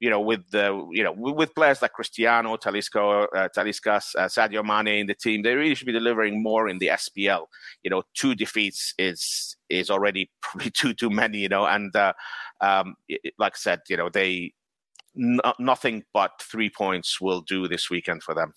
you 0.00 0.08
know, 0.08 0.20
with 0.20 0.50
the 0.50 0.88
you 0.92 1.04
know 1.04 1.12
with 1.12 1.54
players 1.54 1.82
like 1.82 1.92
Cristiano, 1.92 2.56
Talisco, 2.56 3.24
uh, 3.24 3.48
Taliscas, 3.54 4.16
uh, 4.16 4.28
Sadio 4.28 4.64
Mane 4.64 5.00
in 5.00 5.06
the 5.06 5.14
team, 5.14 5.42
they 5.42 5.54
really 5.54 5.74
should 5.74 5.86
be 5.86 5.92
delivering 5.92 6.42
more 6.42 6.68
in 6.68 6.78
the 6.78 6.88
SPL. 6.88 7.46
You 7.82 7.90
know, 7.90 8.02
two 8.14 8.34
defeats 8.34 8.94
is 8.98 9.56
is 9.68 9.90
already 9.90 10.30
probably 10.42 10.70
too 10.70 10.94
too 10.94 11.10
many. 11.10 11.38
You 11.38 11.50
know, 11.50 11.66
and 11.66 11.94
uh, 11.94 12.14
um, 12.62 12.94
it, 13.08 13.34
like 13.38 13.52
I 13.54 13.58
said, 13.58 13.80
you 13.90 13.98
know, 13.98 14.08
they 14.08 14.54
n- 15.14 15.40
nothing 15.58 16.04
but 16.14 16.32
three 16.40 16.70
points 16.70 17.20
will 17.20 17.42
do 17.42 17.68
this 17.68 17.90
weekend 17.90 18.22
for 18.22 18.34
them. 18.34 18.54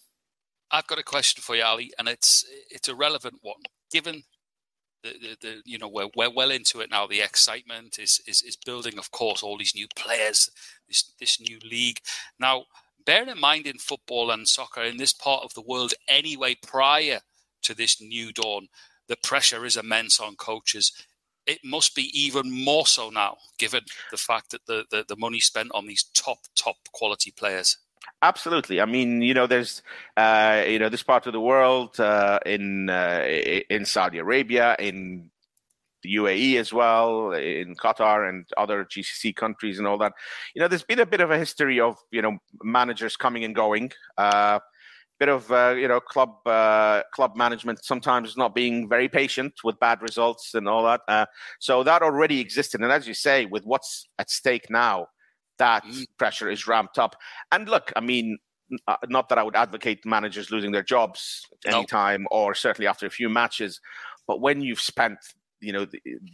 I've 0.71 0.87
got 0.87 0.97
a 0.97 1.03
question 1.03 1.41
for 1.41 1.57
you, 1.57 1.63
Ali, 1.63 1.91
and 1.99 2.07
it's 2.07 2.45
it's 2.69 2.87
a 2.87 2.95
relevant 2.95 3.39
one. 3.41 3.63
Given 3.91 4.23
the, 5.03 5.37
the, 5.41 5.61
you 5.65 5.77
know 5.77 5.87
we're, 5.87 6.09
we're 6.15 6.33
well 6.33 6.51
into 6.51 6.79
it 6.79 6.89
now. 6.89 7.05
The 7.05 7.21
excitement 7.21 7.99
is, 7.99 8.21
is 8.27 8.41
is 8.41 8.55
building, 8.55 8.97
of 8.97 9.11
course, 9.11 9.43
all 9.43 9.57
these 9.57 9.75
new 9.75 9.87
players, 9.95 10.49
this 10.87 11.13
this 11.19 11.39
new 11.39 11.59
league. 11.63 11.99
Now, 12.39 12.65
bearing 13.05 13.29
in 13.29 13.39
mind 13.39 13.67
in 13.67 13.77
football 13.77 14.31
and 14.31 14.47
soccer 14.47 14.81
in 14.81 14.97
this 14.97 15.13
part 15.13 15.43
of 15.43 15.53
the 15.53 15.61
world, 15.61 15.93
anyway, 16.07 16.55
prior 16.55 17.19
to 17.63 17.73
this 17.73 18.01
new 18.01 18.31
dawn, 18.31 18.67
the 19.07 19.17
pressure 19.17 19.65
is 19.65 19.77
immense 19.77 20.19
on 20.19 20.35
coaches. 20.35 20.91
It 21.45 21.59
must 21.63 21.93
be 21.93 22.09
even 22.17 22.49
more 22.51 22.87
so 22.87 23.09
now, 23.09 23.37
given 23.57 23.81
the 24.11 24.17
fact 24.17 24.51
that 24.51 24.65
the, 24.65 24.85
the, 24.89 25.03
the 25.07 25.17
money 25.17 25.41
spent 25.41 25.71
on 25.73 25.87
these 25.87 26.03
top 26.13 26.39
top 26.55 26.77
quality 26.93 27.31
players. 27.31 27.77
Absolutely. 28.21 28.79
I 28.79 28.85
mean, 28.85 29.21
you 29.21 29.33
know, 29.33 29.47
there's, 29.47 29.81
uh, 30.15 30.63
you 30.67 30.79
know, 30.79 30.89
this 30.89 31.03
part 31.03 31.27
of 31.27 31.33
the 31.33 31.41
world 31.41 31.99
uh, 31.99 32.39
in 32.45 32.89
uh, 32.89 33.25
in 33.69 33.85
Saudi 33.85 34.17
Arabia, 34.17 34.75
in 34.79 35.29
the 36.03 36.15
UAE 36.15 36.59
as 36.59 36.71
well, 36.71 37.31
in 37.31 37.75
Qatar 37.75 38.29
and 38.29 38.45
other 38.57 38.85
GCC 38.85 39.35
countries 39.35 39.79
and 39.79 39.87
all 39.87 39.97
that. 39.97 40.13
You 40.53 40.61
know, 40.61 40.67
there's 40.67 40.83
been 40.83 40.99
a 40.99 41.05
bit 41.05 41.21
of 41.21 41.31
a 41.31 41.37
history 41.37 41.79
of 41.79 41.97
you 42.11 42.21
know 42.21 42.37
managers 42.61 43.15
coming 43.15 43.43
and 43.43 43.55
going. 43.55 43.91
Uh, 44.17 44.59
bit 45.19 45.29
of 45.29 45.51
uh, 45.51 45.73
you 45.77 45.87
know 45.87 45.99
club 45.99 46.35
uh, 46.45 47.01
club 47.13 47.35
management 47.35 47.83
sometimes 47.83 48.35
not 48.35 48.53
being 48.53 48.89
very 48.89 49.07
patient 49.07 49.53
with 49.63 49.79
bad 49.79 50.01
results 50.01 50.53
and 50.53 50.67
all 50.67 50.83
that. 50.83 51.01
Uh, 51.07 51.25
so 51.59 51.83
that 51.83 52.01
already 52.01 52.39
existed, 52.39 52.81
and 52.81 52.91
as 52.91 53.07
you 53.07 53.13
say, 53.13 53.45
with 53.45 53.63
what's 53.65 54.07
at 54.19 54.29
stake 54.29 54.69
now, 54.69 55.07
that 55.59 55.83
mm. 55.85 56.05
pressure 56.17 56.49
is 56.49 56.67
ramped 56.67 56.97
up. 56.97 57.15
And 57.51 57.69
look, 57.69 57.91
I 57.95 58.01
mean, 58.01 58.37
uh, 58.87 58.95
not 59.07 59.29
that 59.29 59.37
I 59.37 59.43
would 59.43 59.55
advocate 59.55 60.05
managers 60.05 60.51
losing 60.51 60.71
their 60.71 60.83
jobs 60.83 61.45
anytime 61.65 62.25
or 62.31 62.55
certainly 62.55 62.87
after 62.87 63.05
a 63.05 63.09
few 63.09 63.29
matches, 63.29 63.79
but 64.27 64.41
when 64.41 64.61
you've 64.61 64.81
spent 64.81 65.17
you 65.59 65.71
know 65.71 65.87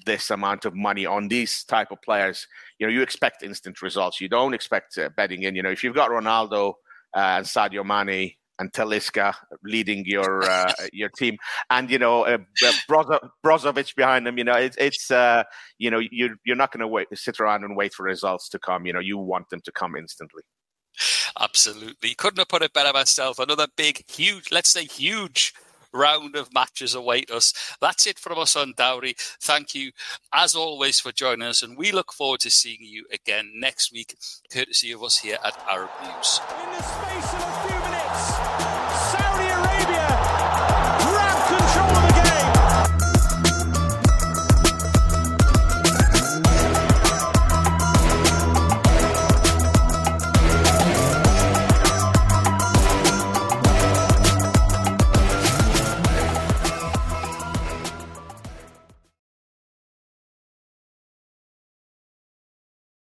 this 0.07 0.31
amount 0.31 0.65
of 0.65 0.73
money 0.73 1.05
on 1.05 1.27
these 1.27 1.63
type 1.63 1.91
of 1.91 2.01
players, 2.01 2.47
you 2.79 2.87
know 2.87 2.91
you 2.91 3.01
expect 3.01 3.43
instant 3.43 3.81
results. 3.81 4.19
You 4.19 4.29
don't 4.29 4.53
expect 4.53 4.97
uh, 4.97 5.09
betting 5.15 5.43
in. 5.43 5.55
You 5.55 5.63
know 5.63 5.69
if 5.69 5.83
you've 5.83 5.95
got 5.95 6.09
Ronaldo 6.09 6.73
uh, 7.15 7.37
and 7.37 7.45
Sadio 7.45 7.85
Mane 7.85 8.33
and 8.59 8.71
Talisca 8.73 9.33
leading 9.63 10.03
your 10.05 10.43
uh, 10.43 10.73
your 10.93 11.09
team, 11.09 11.37
and 11.69 11.89
you 11.89 11.97
know 11.97 12.25
uh, 12.25 12.37
Brozovic 12.89 13.95
behind 13.95 14.27
them. 14.27 14.37
You 14.37 14.43
know 14.43 14.53
it's 14.53 14.77
it's 14.77 15.09
uh, 15.09 15.43
you 15.77 15.89
know 15.89 15.99
you 15.99 16.35
you're 16.45 16.55
not 16.55 16.71
going 16.71 16.81
to 16.81 16.87
wait 16.87 17.07
sit 17.13 17.39
around 17.39 17.63
and 17.63 17.75
wait 17.75 17.93
for 17.93 18.03
results 18.03 18.49
to 18.49 18.59
come. 18.59 18.85
You 18.85 18.93
know 18.93 18.99
you 18.99 19.17
want 19.17 19.49
them 19.49 19.61
to 19.61 19.71
come 19.71 19.95
instantly. 19.95 20.43
Absolutely, 21.39 22.13
couldn't 22.15 22.39
have 22.39 22.49
put 22.49 22.61
it 22.61 22.73
better 22.73 22.93
myself. 22.93 23.39
Another 23.39 23.67
big, 23.75 24.03
huge, 24.11 24.51
let's 24.51 24.69
say 24.69 24.83
huge 24.83 25.53
round 25.93 26.35
of 26.35 26.53
matches 26.53 26.93
await 26.93 27.31
us. 27.31 27.53
That's 27.81 28.05
it 28.05 28.19
from 28.19 28.37
us 28.37 28.55
on 28.55 28.73
Dawri. 28.73 29.15
Thank 29.41 29.73
you, 29.73 29.91
as 30.33 30.53
always, 30.55 30.99
for 30.99 31.11
joining 31.11 31.47
us, 31.47 31.63
and 31.63 31.77
we 31.77 31.91
look 31.91 32.11
forward 32.11 32.41
to 32.41 32.51
seeing 32.51 32.79
you 32.81 33.05
again 33.11 33.53
next 33.55 33.91
week, 33.91 34.15
courtesy 34.51 34.91
of 34.91 35.01
us 35.01 35.19
here 35.19 35.37
at 35.43 35.57
Arab 35.69 35.89
News. 36.03 36.41
minutes. 36.49 37.78